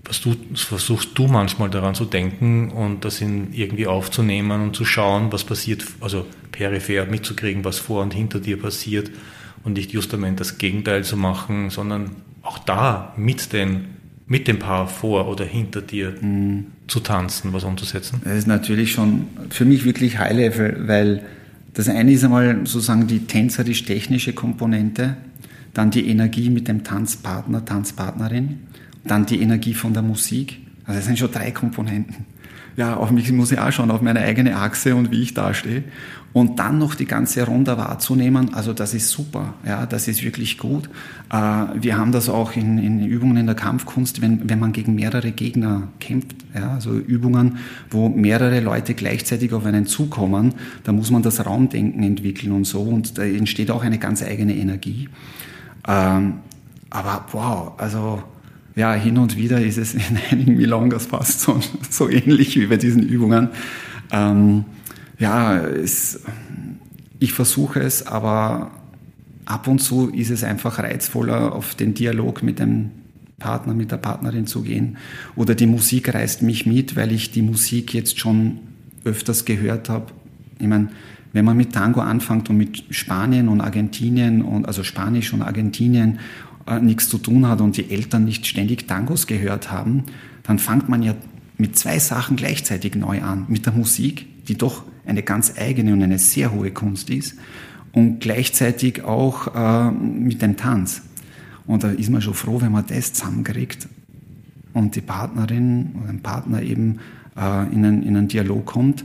[0.05, 4.85] was du, versuchst du manchmal daran zu denken und das in irgendwie aufzunehmen und zu
[4.85, 9.11] schauen, was passiert, also peripher mitzukriegen, was vor und hinter dir passiert
[9.65, 12.13] und nicht justament das Gegenteil zu machen, sondern
[12.43, 13.97] auch da mit den
[14.29, 16.67] mit dem Paar vor oder hinter dir mhm.
[16.89, 18.21] zu tanzen, was umzusetzen?
[18.25, 21.23] Das ist natürlich schon für mich wirklich High Level, weil
[21.77, 25.19] das eine ist einmal sozusagen die tänzerisch-technische Komponente,
[25.75, 28.61] dann die Energie mit dem Tanzpartner, Tanzpartnerin,
[29.05, 30.59] dann die Energie von der Musik.
[30.87, 32.25] Also das sind schon drei Komponenten.
[32.79, 35.85] Ja, auf mich muss ich auch schauen, auf meine eigene Achse und wie ich dastehe
[36.37, 40.59] und dann noch die ganze Runde wahrzunehmen, also das ist super, ja, das ist wirklich
[40.59, 40.91] gut.
[41.33, 41.37] Äh,
[41.81, 45.33] wir haben das auch in, in Übungen in der Kampfkunst, wenn, wenn man gegen mehrere
[45.33, 47.57] Gegner kämpft, ja, also Übungen,
[47.89, 50.53] wo mehrere Leute gleichzeitig auf einen zukommen,
[50.85, 54.55] da muss man das Raumdenken entwickeln und so und da entsteht auch eine ganz eigene
[54.57, 55.09] Energie.
[55.89, 56.35] Ähm,
[56.91, 58.23] aber wow, also
[58.75, 61.59] ja, hin und wieder ist es in einigen Milongas fast so,
[61.89, 63.49] so ähnlich wie bei diesen Übungen.
[64.13, 64.67] Ähm,
[65.19, 66.21] ja, es,
[67.19, 68.71] ich versuche es, aber
[69.45, 72.91] ab und zu ist es einfach reizvoller, auf den Dialog mit dem
[73.39, 74.97] Partner, mit der Partnerin zu gehen.
[75.35, 78.59] Oder die Musik reißt mich mit, weil ich die Musik jetzt schon
[79.05, 80.07] öfters gehört habe.
[80.59, 80.89] Ich meine,
[81.33, 86.19] wenn man mit Tango anfängt und mit Spanien und Argentinien und also Spanisch und Argentinien
[86.67, 90.05] äh, nichts zu tun hat und die Eltern nicht ständig Tangos gehört haben,
[90.45, 91.15] dann fängt man ja
[91.59, 93.45] mit zwei Sachen gleichzeitig neu an.
[93.49, 97.37] Mit der Musik, die doch eine ganz eigene und eine sehr hohe Kunst ist
[97.93, 101.03] und gleichzeitig auch äh, mit dem Tanz.
[101.67, 103.89] Und da ist man schon froh, wenn man das zusammenkriegt
[104.73, 106.99] und die Partnerin oder ein Partner eben
[107.37, 109.05] äh, in, einen, in einen Dialog kommt.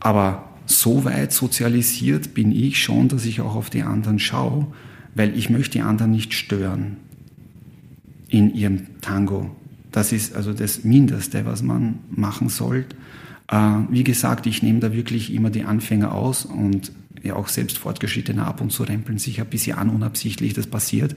[0.00, 4.66] Aber so weit sozialisiert bin ich schon, dass ich auch auf die anderen schaue,
[5.14, 6.96] weil ich möchte die anderen nicht stören
[8.28, 9.50] in ihrem Tango.
[9.92, 12.96] Das ist also das Mindeste, was man machen sollte.
[13.48, 13.56] Äh,
[13.90, 16.92] wie gesagt, ich nehme da wirklich immer die Anfänger aus und
[17.22, 21.16] ja auch selbst Fortgeschrittene ab und zu rempeln sich ein bisschen an, unabsichtlich, das passiert.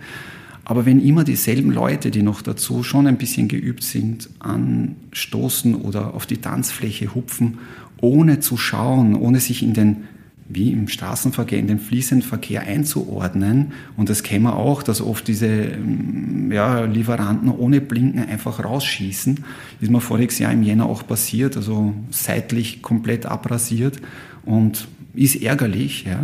[0.63, 6.13] Aber wenn immer dieselben Leute, die noch dazu schon ein bisschen geübt sind, anstoßen oder
[6.13, 7.59] auf die Tanzfläche hupfen,
[8.01, 10.03] ohne zu schauen, ohne sich in den
[10.49, 13.73] wie im Straßenverkehr, in den fließenden Verkehr einzuordnen.
[13.97, 19.43] Und das kennen wir auch, dass oft diese ähm, ja, Lieferanten ohne Blinken einfach rausschießen.
[19.81, 24.01] Ist mir voriges Jahr im Jänner auch passiert, also seitlich komplett abrasiert
[24.45, 26.05] und ist ärgerlich.
[26.05, 26.19] Ja.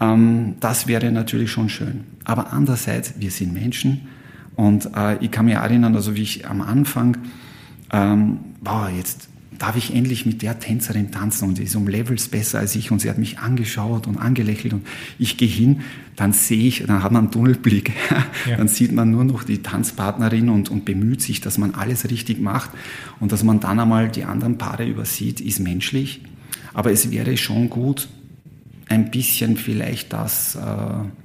[0.00, 2.04] Ähm, das wäre natürlich schon schön.
[2.24, 4.02] Aber andererseits, wir sind Menschen
[4.56, 7.16] und äh, ich kann mich erinnern, also wie ich am Anfang,
[7.92, 11.48] ähm, boah, jetzt darf ich endlich mit der Tänzerin tanzen?
[11.48, 14.74] Und sie ist um Levels besser als ich und sie hat mich angeschaut und angelächelt
[14.74, 14.86] und
[15.18, 15.82] ich gehe hin,
[16.16, 17.92] dann sehe ich, dann hat man einen Tunnelblick,
[18.48, 18.56] ja.
[18.56, 22.40] dann sieht man nur noch die Tanzpartnerin und, und bemüht sich, dass man alles richtig
[22.40, 22.70] macht
[23.20, 26.22] und dass man dann einmal die anderen Paare übersieht, ist menschlich,
[26.72, 28.08] aber es wäre schon gut,
[28.88, 30.56] ein bisschen vielleicht das...
[30.56, 31.23] Äh,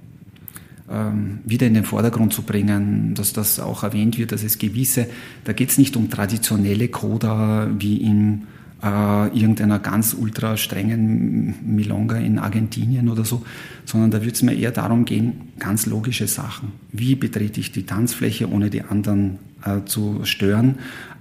[1.46, 5.08] wieder in den Vordergrund zu bringen, dass das auch erwähnt wird, dass es gewisse,
[5.44, 8.48] da geht es nicht um traditionelle Coda wie in
[8.82, 13.44] äh, irgendeiner ganz ultra strengen Milonga in Argentinien oder so,
[13.86, 16.72] sondern da wird es mir eher darum gehen, ganz logische Sachen.
[16.92, 20.76] Wie betrete ich die Tanzfläche, ohne die anderen äh, zu stören,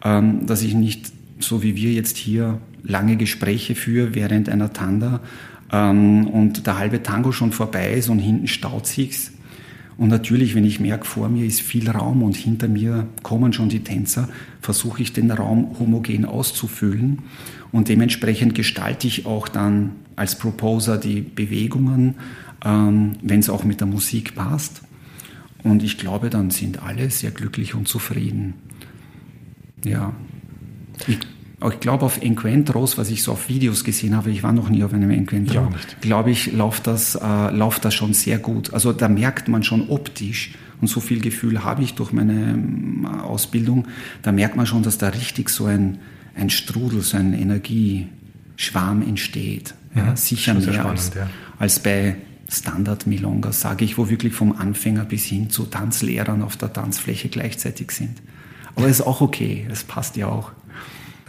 [0.04, 5.20] ähm, dass ich nicht so wie wir jetzt hier lange Gespräche führe während einer Tanda,
[5.72, 9.32] ähm, und der halbe Tango schon vorbei ist und hinten staut sich's.
[9.98, 13.68] Und natürlich, wenn ich merke, vor mir ist viel Raum und hinter mir kommen schon
[13.68, 14.28] die Tänzer,
[14.60, 17.18] versuche ich den Raum homogen auszufüllen.
[17.72, 22.14] Und dementsprechend gestalte ich auch dann als Proposer die Bewegungen,
[22.64, 24.82] ähm, wenn es auch mit der Musik passt.
[25.64, 28.54] Und ich glaube, dann sind alle sehr glücklich und zufrieden.
[29.84, 30.14] Ja.
[31.08, 31.18] Ich,
[31.60, 34.84] ich glaube, auf Encuentros, was ich so auf Videos gesehen habe, ich war noch nie
[34.84, 38.72] auf einem Encuentro, glaube ich, läuft das, äh, läuft das schon sehr gut.
[38.72, 43.06] Also da merkt man schon optisch, und so viel Gefühl habe ich durch meine ähm,
[43.06, 43.88] Ausbildung,
[44.22, 45.98] da merkt man schon, dass da richtig so ein,
[46.34, 49.74] ein Strudel, so ein Energieschwarm entsteht.
[49.94, 51.28] Ja, ja sicher mehr spannend, als, ja.
[51.58, 52.16] als bei
[52.48, 57.90] Standard-Milonga, sage ich, wo wirklich vom Anfänger bis hin zu Tanzlehrern auf der Tanzfläche gleichzeitig
[57.90, 58.22] sind.
[58.74, 60.52] Aber ist auch okay, es passt ja auch.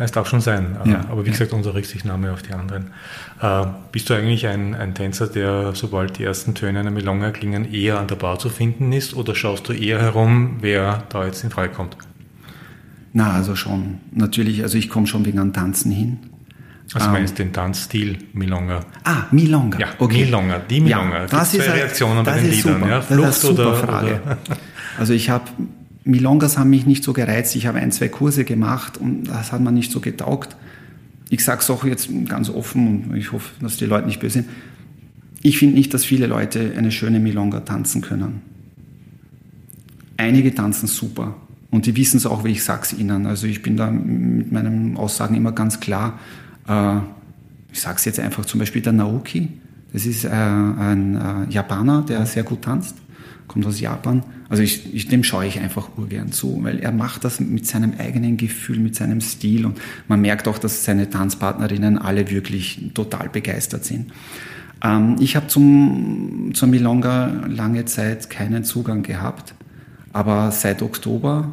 [0.02, 2.92] Es darf schon sein, ja, aber wie gesagt, unser Rücksichtnahme auf die anderen.
[3.42, 7.72] Äh, bist du eigentlich ein, ein, Tänzer, der, sobald die ersten Töne einer Milonga klingen,
[7.72, 11.44] eher an der Bar zu finden ist oder schaust du eher herum, wer da jetzt
[11.44, 11.98] in Frage kommt?
[13.12, 14.00] Na, also schon.
[14.12, 16.20] Natürlich, also ich komme schon wegen an Tanzen hin.
[16.94, 18.82] Also ähm, meinst den Tanzstil Milonga?
[19.04, 19.80] Ah, Milonga.
[19.80, 20.26] Ja, okay.
[20.26, 21.22] Milonga, die Milonga.
[21.22, 22.80] Ja, das ist zwei Reaktionen bei den Liedern.
[22.80, 22.90] Super.
[22.90, 24.22] Ja, Flucht das ist eine super oder, Frage.
[24.26, 24.38] Oder?
[24.98, 25.46] Also ich habe
[26.04, 27.56] Milongas haben mich nicht so gereizt.
[27.56, 30.56] Ich habe ein, zwei Kurse gemacht und das hat mir nicht so getaugt.
[31.30, 34.42] Ich sage es auch jetzt ganz offen und ich hoffe, dass die Leute nicht böse
[34.42, 34.50] sind.
[35.42, 38.42] Ich finde nicht, dass viele Leute eine schöne Milonga tanzen können.
[40.18, 41.36] Einige tanzen super
[41.72, 43.26] und die wissen es auch, wie ich sage es ihnen.
[43.26, 46.20] Also ich bin da mit meinen Aussagen immer ganz klar.
[46.68, 46.98] Äh,
[47.72, 49.50] ich sage es jetzt einfach zum Beispiel der Naoki.
[49.94, 52.96] Das ist äh, ein äh, Japaner, der sehr gut tanzt,
[53.50, 57.24] kommt aus Japan also ich, ich, dem schaue ich einfach urgern zu, weil er macht
[57.24, 62.00] das mit seinem eigenen Gefühl, mit seinem Stil und man merkt auch, dass seine Tanzpartnerinnen
[62.00, 64.12] alle wirklich total begeistert sind.
[64.84, 69.54] Ähm, ich habe zum, zur Milonga lange Zeit keinen Zugang gehabt,
[70.14, 71.52] aber seit Oktober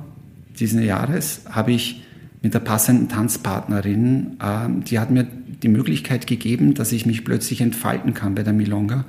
[0.58, 2.02] diesen Jahres habe ich
[2.40, 5.26] mit der passenden Tanzpartnerin, äh, die hat mir
[5.62, 9.04] die Möglichkeit gegeben, dass ich mich plötzlich entfalten kann bei der Milonga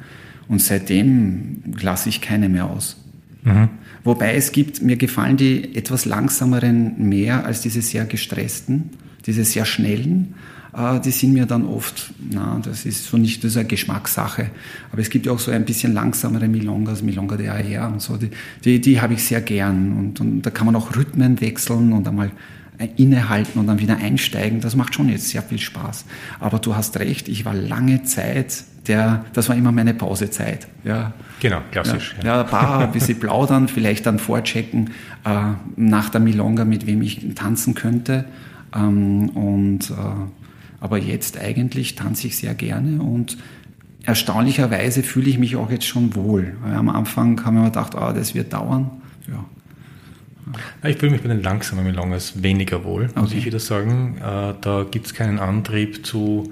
[0.48, 2.98] und seitdem lasse ich keine mehr aus.
[3.44, 3.70] Mhm.
[4.04, 8.92] Wobei es gibt, mir gefallen die etwas langsameren mehr als diese sehr gestressten,
[9.26, 10.36] diese sehr schnellen.
[10.74, 14.50] Äh, die sind mir dann oft, na, das ist so nicht, das ist eine Geschmackssache.
[14.92, 18.16] Aber es gibt ja auch so ein bisschen langsamere Milongas, Milonga de AR und so,
[18.18, 18.30] die,
[18.64, 19.98] die, die habe ich sehr gern.
[19.98, 22.32] Und, und da kann man auch Rhythmen wechseln und einmal
[22.96, 24.62] innehalten und dann wieder einsteigen.
[24.62, 26.06] Das macht schon jetzt sehr viel Spaß.
[26.40, 30.68] Aber du hast recht, ich war lange Zeit der, das war immer meine Pausezeit.
[30.84, 31.14] Ja.
[31.40, 32.16] Genau, klassisch.
[32.24, 32.42] Ja, ja.
[32.42, 34.92] ein paar, ein bisschen plaudern, vielleicht dann vorchecken
[35.26, 38.26] äh, nach der Milonga, mit wem ich tanzen könnte.
[38.76, 39.94] Ähm, und, äh,
[40.80, 43.38] aber jetzt eigentlich tanze ich sehr gerne und
[44.04, 46.56] erstaunlicherweise fühle ich mich auch jetzt schon wohl.
[46.64, 48.90] Am Anfang haben wir gedacht, oh, das wird dauern.
[49.28, 49.44] Ja.
[50.84, 53.38] Ich fühle mich bei den langsamen Milongas weniger wohl, muss okay.
[53.40, 54.18] ich wieder sagen.
[54.18, 56.52] Äh, da gibt es keinen Antrieb zu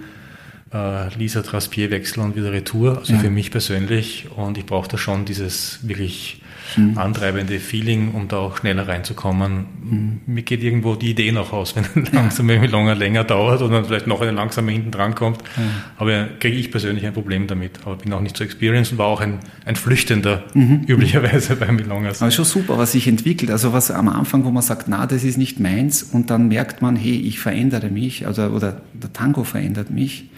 [0.74, 3.20] äh, Lisa Traspier wechseln und wieder Retour, also ja.
[3.20, 4.28] für mich persönlich.
[4.36, 6.42] Und ich brauche da schon dieses wirklich
[6.76, 6.98] mhm.
[6.98, 9.66] antreibende Feeling, um da auch schneller reinzukommen.
[9.84, 10.22] Mhm.
[10.26, 12.64] Mir geht irgendwo die Idee noch aus, wenn ein langsamer ja.
[12.64, 15.42] länger, länger dauert und dann vielleicht noch eine langsame hinten dran kommt.
[15.58, 15.64] Ja.
[15.98, 17.80] Aber kriege ich persönlich ein Problem damit.
[17.86, 20.84] Aber bin auch nicht so experienced und war auch ein, ein Flüchtender mhm.
[20.88, 22.22] üblicherweise bei Milongas.
[22.22, 23.52] Aber schon super, was sich entwickelt.
[23.52, 26.82] Also was am Anfang, wo man sagt, na, das ist nicht meins und dann merkt
[26.82, 30.30] man, hey, ich verändere mich also, oder der Tango verändert mich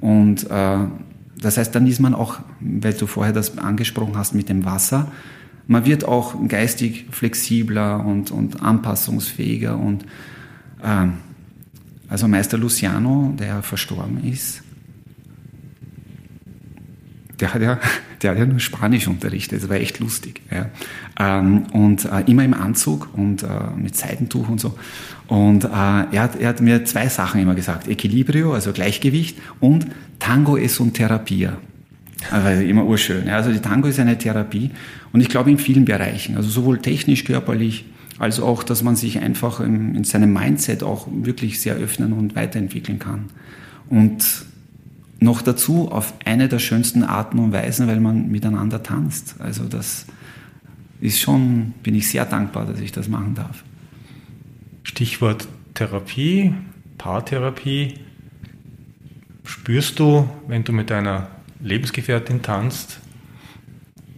[0.00, 0.78] und äh,
[1.40, 5.12] das heißt, dann ist man auch, weil du vorher das angesprochen hast mit dem Wasser,
[5.66, 9.76] man wird auch geistig flexibler und, und anpassungsfähiger.
[9.76, 10.04] Und
[10.82, 11.08] äh,
[12.08, 14.62] also Meister Luciano, der verstorben ist,
[17.40, 17.80] der hat ja,
[18.22, 20.40] der hat ja nur Spanisch unterrichtet, das war echt lustig.
[20.50, 20.70] Ja.
[21.18, 24.78] Ähm, und äh, immer im Anzug und äh, mit Seidentuch und so.
[25.26, 29.86] Und äh, er, hat, er hat mir zwei Sachen immer gesagt: Equilibrio, also Gleichgewicht, und
[30.20, 31.58] Tango es un Therapia.
[32.30, 33.28] Also immer urschön.
[33.28, 34.70] Also die Tango ist eine Therapie
[35.12, 37.84] und ich glaube in vielen Bereichen, also sowohl technisch, körperlich,
[38.18, 42.34] als auch, dass man sich einfach in, in seinem Mindset auch wirklich sehr öffnen und
[42.34, 43.26] weiterentwickeln kann.
[43.90, 44.46] Und
[45.18, 49.36] noch dazu auf eine der schönsten Arten und Weisen, weil man miteinander tanzt.
[49.38, 50.06] Also das
[51.00, 53.64] ist schon, bin ich sehr dankbar, dass ich das machen darf.
[54.82, 56.54] Stichwort Therapie,
[56.96, 57.94] Paartherapie.
[59.44, 61.28] Spürst du, wenn du mit deiner
[61.60, 63.00] Lebensgefährtin tanzt,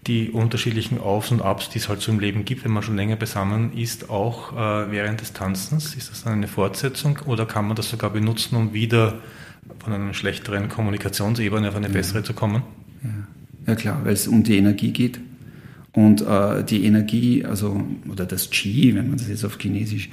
[0.06, 2.96] die unterschiedlichen Aufs und Abs, die es halt so im Leben gibt, wenn man schon
[2.96, 5.94] länger beisammen ist, auch äh, während des Tanzens?
[5.94, 9.20] Ist das dann eine Fortsetzung oder kann man das sogar benutzen, um wieder
[9.78, 12.62] von einer schlechteren Kommunikationsebene auf eine bessere zu kommen?
[13.02, 13.10] Ja,
[13.68, 15.20] ja klar, weil es um die Energie geht.
[15.92, 20.10] Und äh, die Energie, also, oder das Qi, wenn man das jetzt auf Chinesisch,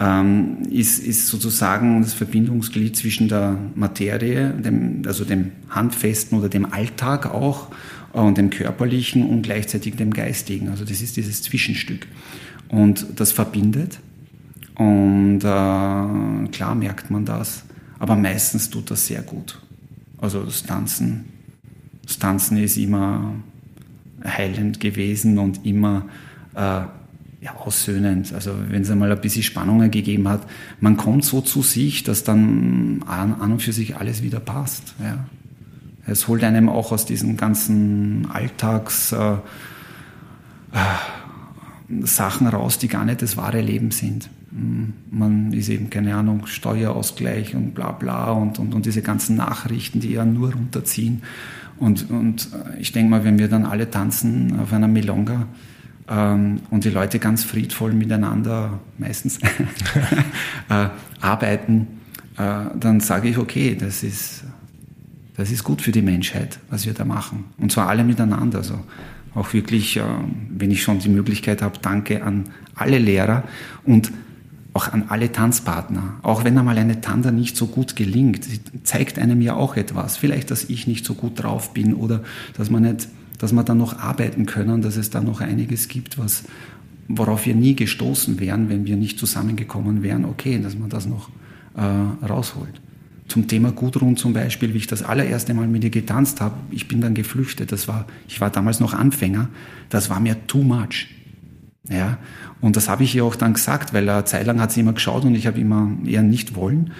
[0.00, 6.72] ähm, ist, ist sozusagen das Verbindungsglied zwischen der Materie, dem, also dem Handfesten oder dem
[6.72, 7.68] Alltag auch,
[8.12, 10.68] äh, und dem Körperlichen und gleichzeitig dem Geistigen.
[10.68, 12.06] Also das ist dieses Zwischenstück.
[12.68, 14.00] Und das verbindet.
[14.76, 17.64] Und äh, klar merkt man das,
[18.00, 19.60] aber meistens tut das sehr gut.
[20.18, 21.26] Also das Tanzen,
[22.04, 23.34] das Tanzen ist immer
[24.24, 26.06] heilend gewesen und immer
[26.54, 26.82] äh,
[27.44, 28.32] ja, aussöhnend.
[28.32, 30.46] Also wenn es einmal ein bisschen Spannungen gegeben hat,
[30.80, 34.94] man kommt so zu sich, dass dann an, an und für sich alles wieder passt.
[34.98, 35.26] Ja.
[36.06, 39.38] Es holt einem auch aus diesen ganzen Alltags äh, äh,
[42.06, 44.30] Sachen raus, die gar nicht das wahre Leben sind.
[44.50, 49.36] Hm, man ist eben, keine Ahnung, Steuerausgleich und bla bla und, und, und diese ganzen
[49.36, 51.22] Nachrichten, die ja nur runterziehen.
[51.76, 55.46] Und, und äh, ich denke mal, wenn wir dann alle tanzen auf einer Milonga
[56.08, 59.38] ähm, und die Leute ganz friedvoll miteinander meistens
[60.68, 60.88] äh,
[61.20, 61.86] arbeiten,
[62.36, 64.44] äh, dann sage ich, okay, das ist,
[65.36, 67.44] das ist gut für die Menschheit, was wir da machen.
[67.58, 68.58] Und zwar alle miteinander.
[68.58, 68.80] Also
[69.34, 70.02] auch wirklich, äh,
[70.50, 72.44] wenn ich schon die Möglichkeit habe, danke an
[72.74, 73.44] alle Lehrer
[73.84, 74.12] und
[74.74, 76.18] auch an alle Tanzpartner.
[76.22, 80.16] Auch wenn einmal eine Tanda nicht so gut gelingt, sie zeigt einem ja auch etwas.
[80.16, 82.22] Vielleicht, dass ich nicht so gut drauf bin oder
[82.56, 83.08] dass man nicht,
[83.44, 86.44] dass wir dann noch arbeiten können, dass es da noch einiges gibt, was,
[87.08, 90.24] worauf wir nie gestoßen wären, wenn wir nicht zusammengekommen wären.
[90.24, 91.28] Okay, dass man das noch
[91.76, 92.80] äh, rausholt.
[93.28, 96.88] Zum Thema Gudrun zum Beispiel, wie ich das allererste Mal mit ihr getanzt habe, ich
[96.88, 97.70] bin dann geflüchtet.
[97.70, 99.50] Das war, ich war damals noch Anfänger.
[99.90, 101.08] Das war mir too much.
[101.90, 102.16] Ja,
[102.62, 104.94] und das habe ich ihr auch dann gesagt, weil eine Zeit lang hat sie immer
[104.94, 106.92] geschaut und ich habe immer eher nicht wollen.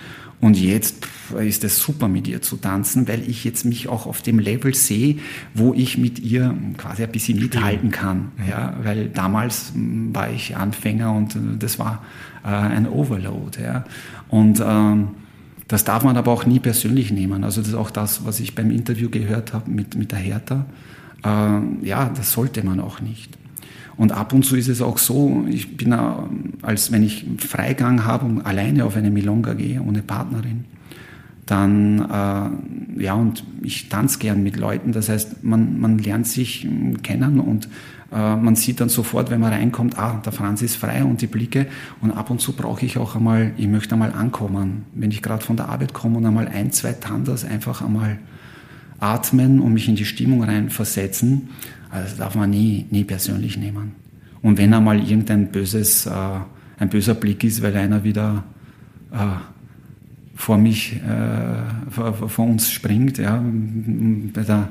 [0.45, 1.09] Und jetzt
[1.41, 4.75] ist es super mit ihr zu tanzen, weil ich jetzt mich auch auf dem Level
[4.75, 5.17] sehe,
[5.55, 8.31] wo ich mit ihr quasi ein bisschen mithalten kann.
[8.47, 12.05] Ja, weil damals hm, war ich Anfänger und äh, das war
[12.45, 13.59] äh, ein Overload.
[13.59, 13.87] Ja.
[14.29, 15.13] Und ähm,
[15.67, 17.43] das darf man aber auch nie persönlich nehmen.
[17.43, 20.67] Also das ist auch das, was ich beim Interview gehört habe mit, mit der Hertha.
[21.25, 23.39] Äh, ja, das sollte man auch nicht.
[23.97, 25.93] Und ab und zu ist es auch so, ich bin,
[26.63, 30.65] als wenn ich Freigang habe und alleine auf eine Milonga gehe, ohne Partnerin,
[31.47, 34.93] dann, äh, ja, und ich tanze gern mit Leuten.
[34.93, 37.69] Das heißt, man, man lernt sich hm, kennen und
[38.13, 41.27] äh, man sieht dann sofort, wenn man reinkommt, ah, der Franz ist frei und die
[41.27, 41.67] Blicke.
[42.01, 44.85] Und ab und zu brauche ich auch einmal, ich möchte einmal ankommen.
[44.95, 48.19] Wenn ich gerade von der Arbeit komme und einmal ein, zwei Tandas einfach einmal
[49.01, 51.51] atmen und mich in die Stimmung reinversetzen,
[51.95, 53.93] also das darf man nie, nie persönlich nehmen.
[54.43, 56.11] Und wenn einmal irgendein böses, äh,
[56.79, 58.43] ein böser Blick ist, weil einer wieder
[59.13, 59.17] äh,
[60.35, 64.71] vor mich, äh, vor, vor, uns springt, ja, bei der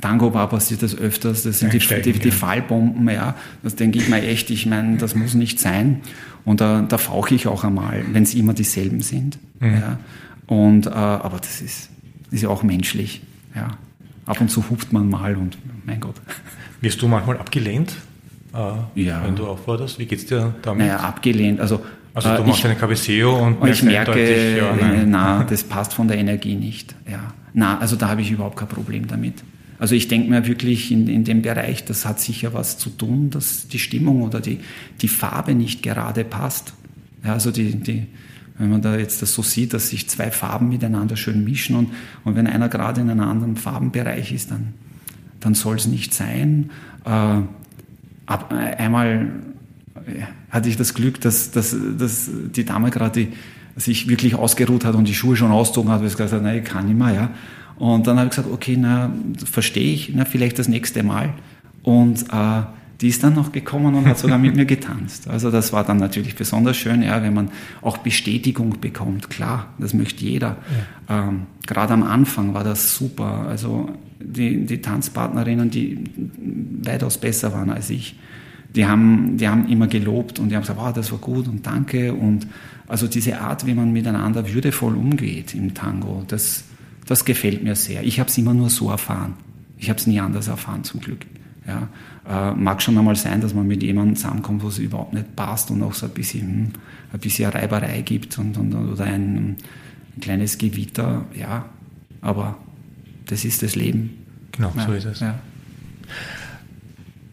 [0.00, 4.08] Tango Bar passiert das öfters, das sind die, die, die, Fallbomben, ja, das denke ich
[4.08, 6.00] mir echt, ich meine, das muss nicht sein.
[6.46, 9.38] Und da, da fauche ich auch einmal, wenn es immer dieselben sind.
[9.60, 9.74] Mhm.
[9.74, 9.98] Ja.
[10.46, 11.90] Und, äh, aber das ist,
[12.30, 13.22] ist ja auch menschlich.
[13.54, 13.76] Ja.
[14.26, 16.14] Ab und zu hupt man mal und mein Gott.
[16.80, 17.94] Wirst du manchmal abgelehnt,
[18.54, 19.24] äh, ja.
[19.24, 19.98] wenn du aufforderst?
[19.98, 20.86] Wie geht es dir damit?
[20.86, 21.60] Naja, abgelehnt.
[21.60, 21.80] Also,
[22.14, 25.10] also du äh, machst eine KBCO und ich merke, ja, nein.
[25.10, 26.94] na, das passt von der Energie nicht.
[27.10, 27.32] Ja.
[27.54, 29.42] Na, also da habe ich überhaupt kein Problem damit.
[29.78, 33.30] Also ich denke mir wirklich in, in dem Bereich, das hat sicher was zu tun,
[33.30, 34.60] dass die Stimmung oder die,
[35.00, 36.74] die Farbe nicht gerade passt.
[37.24, 38.06] Ja, also die, die,
[38.58, 41.90] wenn man da jetzt das so sieht, dass sich zwei Farben miteinander schön mischen und,
[42.24, 44.74] und wenn einer gerade in einem anderen Farbenbereich ist, dann
[45.42, 46.70] dann soll es nicht sein.
[47.04, 47.40] Äh,
[48.26, 49.30] ab, einmal
[50.06, 53.28] äh, hatte ich das Glück, dass, dass, dass die Dame gerade
[53.76, 56.58] sich wirklich ausgeruht hat und die Schuhe schon ausgezogen hat, weil sie gesagt hat, nein,
[56.58, 57.14] ich kann nicht mehr.
[57.14, 57.30] Ja.
[57.76, 59.12] Und dann habe ich gesagt, okay, na,
[59.50, 61.30] verstehe ich, na, vielleicht das nächste Mal.
[61.82, 62.62] Und äh,
[63.02, 65.28] die ist dann noch gekommen und hat sogar mit mir getanzt.
[65.28, 67.50] Also das war dann natürlich besonders schön, ja, wenn man
[67.80, 69.28] auch Bestätigung bekommt.
[69.28, 70.56] Klar, das möchte jeder.
[71.08, 71.28] Ja.
[71.28, 73.46] Ähm, Gerade am Anfang war das super.
[73.48, 73.90] Also
[74.20, 76.04] die, die Tanzpartnerinnen, die
[76.84, 78.16] weitaus besser waren als ich,
[78.76, 81.66] die haben, die haben immer gelobt und die haben gesagt, wow, das war gut und
[81.66, 82.14] danke.
[82.14, 82.46] Und
[82.86, 86.62] also diese Art, wie man miteinander würdevoll umgeht im Tango, das,
[87.06, 88.04] das gefällt mir sehr.
[88.04, 89.34] Ich habe es immer nur so erfahren.
[89.76, 91.26] Ich habe es nie anders erfahren, zum Glück.
[91.66, 91.88] Ja,
[92.28, 95.70] äh, mag schon einmal sein, dass man mit jemandem zusammenkommt, wo es überhaupt nicht passt
[95.70, 96.72] und auch so ein bisschen, hm,
[97.12, 99.56] ein bisschen Reiberei gibt und, und, oder ein,
[100.16, 101.24] ein kleines Gewitter.
[101.38, 101.66] Ja,
[102.20, 102.58] aber
[103.26, 104.18] das ist das Leben.
[104.52, 105.20] Genau, ja, so ist es.
[105.20, 105.38] Ja.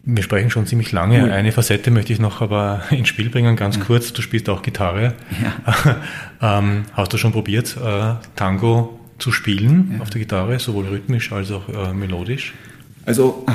[0.03, 1.23] Wir sprechen schon ziemlich lange.
[1.23, 1.31] Cool.
[1.31, 3.83] Eine Facette möchte ich noch aber ins Spiel bringen, ganz ja.
[3.83, 4.13] kurz.
[4.13, 5.15] Du spielst auch Gitarre.
[5.41, 5.97] Ja.
[6.59, 11.51] ähm, hast du schon probiert, äh, Tango zu spielen auf der Gitarre, sowohl rhythmisch als
[11.51, 12.53] auch äh, melodisch?
[13.09, 13.51] Also äh,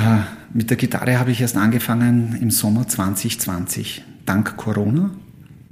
[0.53, 5.11] mit der Gitarre habe ich erst angefangen im Sommer 2020, dank Corona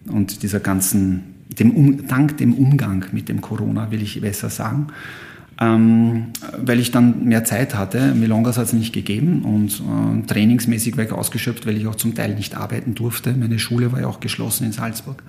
[0.07, 4.87] und dieser ganzen, dem um, dank dem Umgang mit dem Corona, will ich besser sagen.
[5.59, 6.27] Ähm,
[6.57, 8.15] weil ich dann mehr Zeit hatte.
[8.15, 12.15] Milongas hat es nicht gegeben und äh, trainingsmäßig war ich ausgeschöpft, weil ich auch zum
[12.15, 13.33] Teil nicht arbeiten durfte.
[13.33, 15.21] Meine Schule war ja auch geschlossen in Salzburg.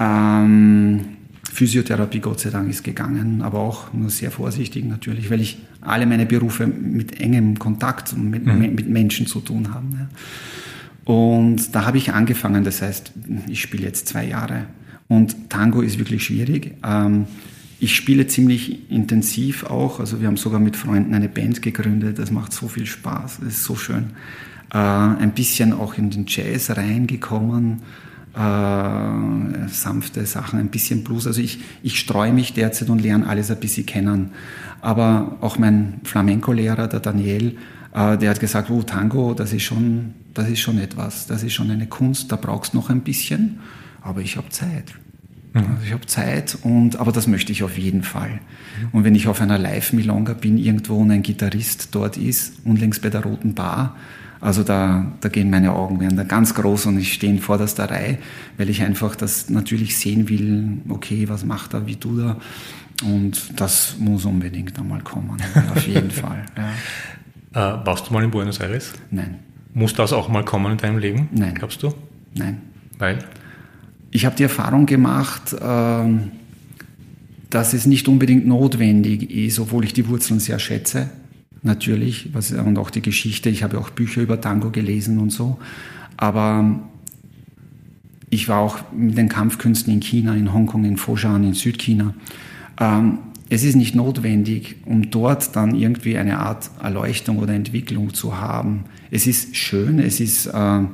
[0.00, 1.17] Ähm,
[1.52, 6.06] Physiotherapie, Gott sei Dank, ist gegangen, aber auch nur sehr vorsichtig natürlich, weil ich alle
[6.06, 8.74] meine Berufe mit engem Kontakt und mit, mhm.
[8.74, 9.86] mit Menschen zu tun habe.
[9.92, 10.08] Ja.
[11.12, 13.12] Und da habe ich angefangen, das heißt,
[13.48, 14.66] ich spiele jetzt zwei Jahre.
[15.08, 16.74] Und Tango ist wirklich schwierig.
[16.84, 17.24] Ähm,
[17.80, 22.30] ich spiele ziemlich intensiv auch, also wir haben sogar mit Freunden eine Band gegründet, das
[22.30, 24.10] macht so viel Spaß, das ist so schön.
[24.72, 27.82] Äh, ein bisschen auch in den Jazz reingekommen
[28.38, 31.26] äh, sanfte Sachen, ein bisschen Blues.
[31.26, 34.30] Also ich, ich streue mich derzeit und lerne alles ein bisschen kennen.
[34.80, 37.56] Aber auch mein Flamenco-Lehrer, der Daniel,
[37.92, 41.54] äh, der hat gesagt, oh, Tango, das ist, schon, das ist schon etwas, das ist
[41.54, 43.58] schon eine Kunst, da brauchst du noch ein bisschen,
[44.02, 44.94] aber ich habe Zeit.
[45.52, 45.60] Mhm.
[45.74, 48.30] Also ich habe Zeit, und, aber das möchte ich auf jeden Fall.
[48.30, 48.88] Mhm.
[48.92, 53.10] Und wenn ich auf einer Live-Milonga bin, irgendwo und ein Gitarrist dort ist, unlängst bei
[53.10, 53.96] der Roten Bar,
[54.40, 57.90] also da, da gehen meine Augen werden da ganz groß und ich stehe in vorderster
[57.90, 58.18] Reihe,
[58.56, 62.36] weil ich einfach das natürlich sehen will, okay, was macht er, wie tut er.
[63.04, 65.36] Und das muss unbedingt einmal kommen,
[65.74, 66.44] auf jeden Fall.
[67.54, 67.80] Ja.
[67.80, 68.92] Äh, warst du mal in Buenos Aires?
[69.10, 69.38] Nein.
[69.74, 71.28] Muss das auch mal kommen in deinem Leben?
[71.32, 71.54] Nein.
[71.54, 71.94] Glaubst du?
[72.34, 72.62] Nein.
[72.98, 73.18] Weil?
[74.10, 76.04] Ich habe die Erfahrung gemacht, äh,
[77.50, 81.10] dass es nicht unbedingt notwendig ist, obwohl ich die Wurzeln sehr schätze
[81.62, 83.50] natürlich, was, und auch die Geschichte.
[83.50, 85.58] Ich habe auch Bücher über Tango gelesen und so.
[86.16, 86.80] Aber
[88.30, 92.14] ich war auch mit den Kampfkünsten in China, in Hongkong, in Foshan, in Südchina.
[92.78, 93.18] Ähm,
[93.50, 98.84] es ist nicht notwendig, um dort dann irgendwie eine Art Erleuchtung oder Entwicklung zu haben.
[99.10, 100.86] Es ist schön, es ist, äh, äh,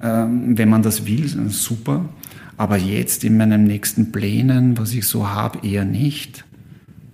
[0.00, 2.08] wenn man das will, super.
[2.56, 6.44] Aber jetzt in meinen nächsten Plänen, was ich so habe, eher nicht.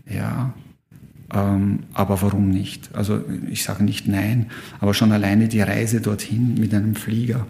[0.09, 0.55] Ja,
[1.35, 2.91] ähm, aber warum nicht?
[2.95, 4.47] Also ich sage nicht nein,
[4.81, 7.47] aber schon alleine die Reise dorthin mit einem Flieger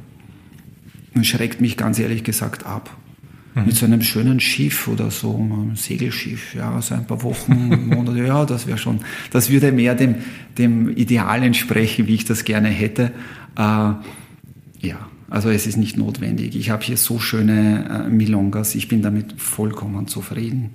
[1.23, 2.97] schreckt mich ganz ehrlich gesagt ab.
[3.55, 3.67] Mhm.
[3.67, 8.27] Mit so einem schönen Schiff oder so, einem Segelschiff, ja, so ein paar Wochen, Monate,
[8.27, 10.17] ja, das wäre schon, das würde mehr dem,
[10.57, 13.13] dem Ideal entsprechen, wie ich das gerne hätte.
[13.57, 13.93] Äh,
[14.81, 16.57] ja, also es ist nicht notwendig.
[16.57, 20.71] Ich habe hier so schöne äh, Milongas, ich bin damit vollkommen zufrieden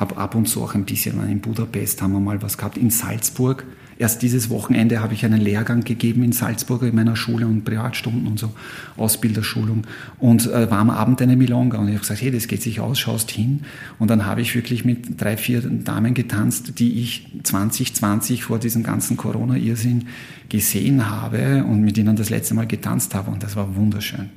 [0.00, 2.88] habe ab und zu auch ein bisschen in Budapest haben wir mal was gehabt, in
[2.90, 3.64] Salzburg.
[3.98, 8.26] Erst dieses Wochenende habe ich einen Lehrgang gegeben in Salzburg in meiner Schule und Privatstunden
[8.26, 8.54] und so,
[8.96, 9.82] Ausbilderschulung.
[10.18, 12.80] Und äh, war am Abend eine Milonga und ich habe gesagt, hey, das geht sich
[12.80, 13.60] aus, schaust hin.
[13.98, 18.82] Und dann habe ich wirklich mit drei, vier Damen getanzt, die ich 2020 vor diesem
[18.82, 20.06] ganzen Corona-Irrsinn
[20.48, 23.30] gesehen habe und mit denen das letzte Mal getanzt habe.
[23.30, 24.30] Und das war wunderschön.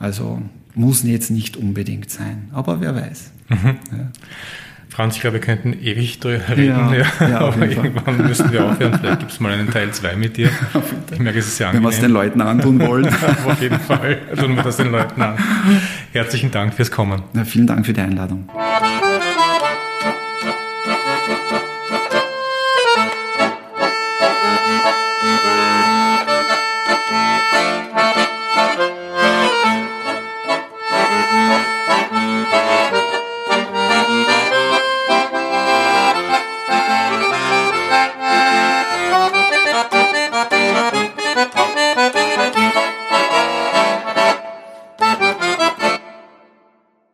[0.00, 0.42] Also
[0.74, 3.30] muss jetzt nicht unbedingt sein, aber wer weiß.
[3.48, 3.76] Mhm.
[3.92, 4.10] Ja.
[4.92, 8.66] Franz, ich glaube, wir könnten ewig darüber reden, ja, ja, ja aber irgendwann müssen wir
[8.66, 8.98] aufhören.
[9.00, 10.50] Vielleicht gibt es mal einen Teil 2 mit dir.
[11.12, 11.84] Ich merke, es ist sehr angenehm.
[11.84, 13.06] Wenn wir es den Leuten antun wollen.
[13.46, 15.36] auf jeden Fall tun wir das den Leuten an.
[16.12, 17.22] Herzlichen Dank fürs Kommen.
[17.44, 18.48] vielen Dank für die Einladung.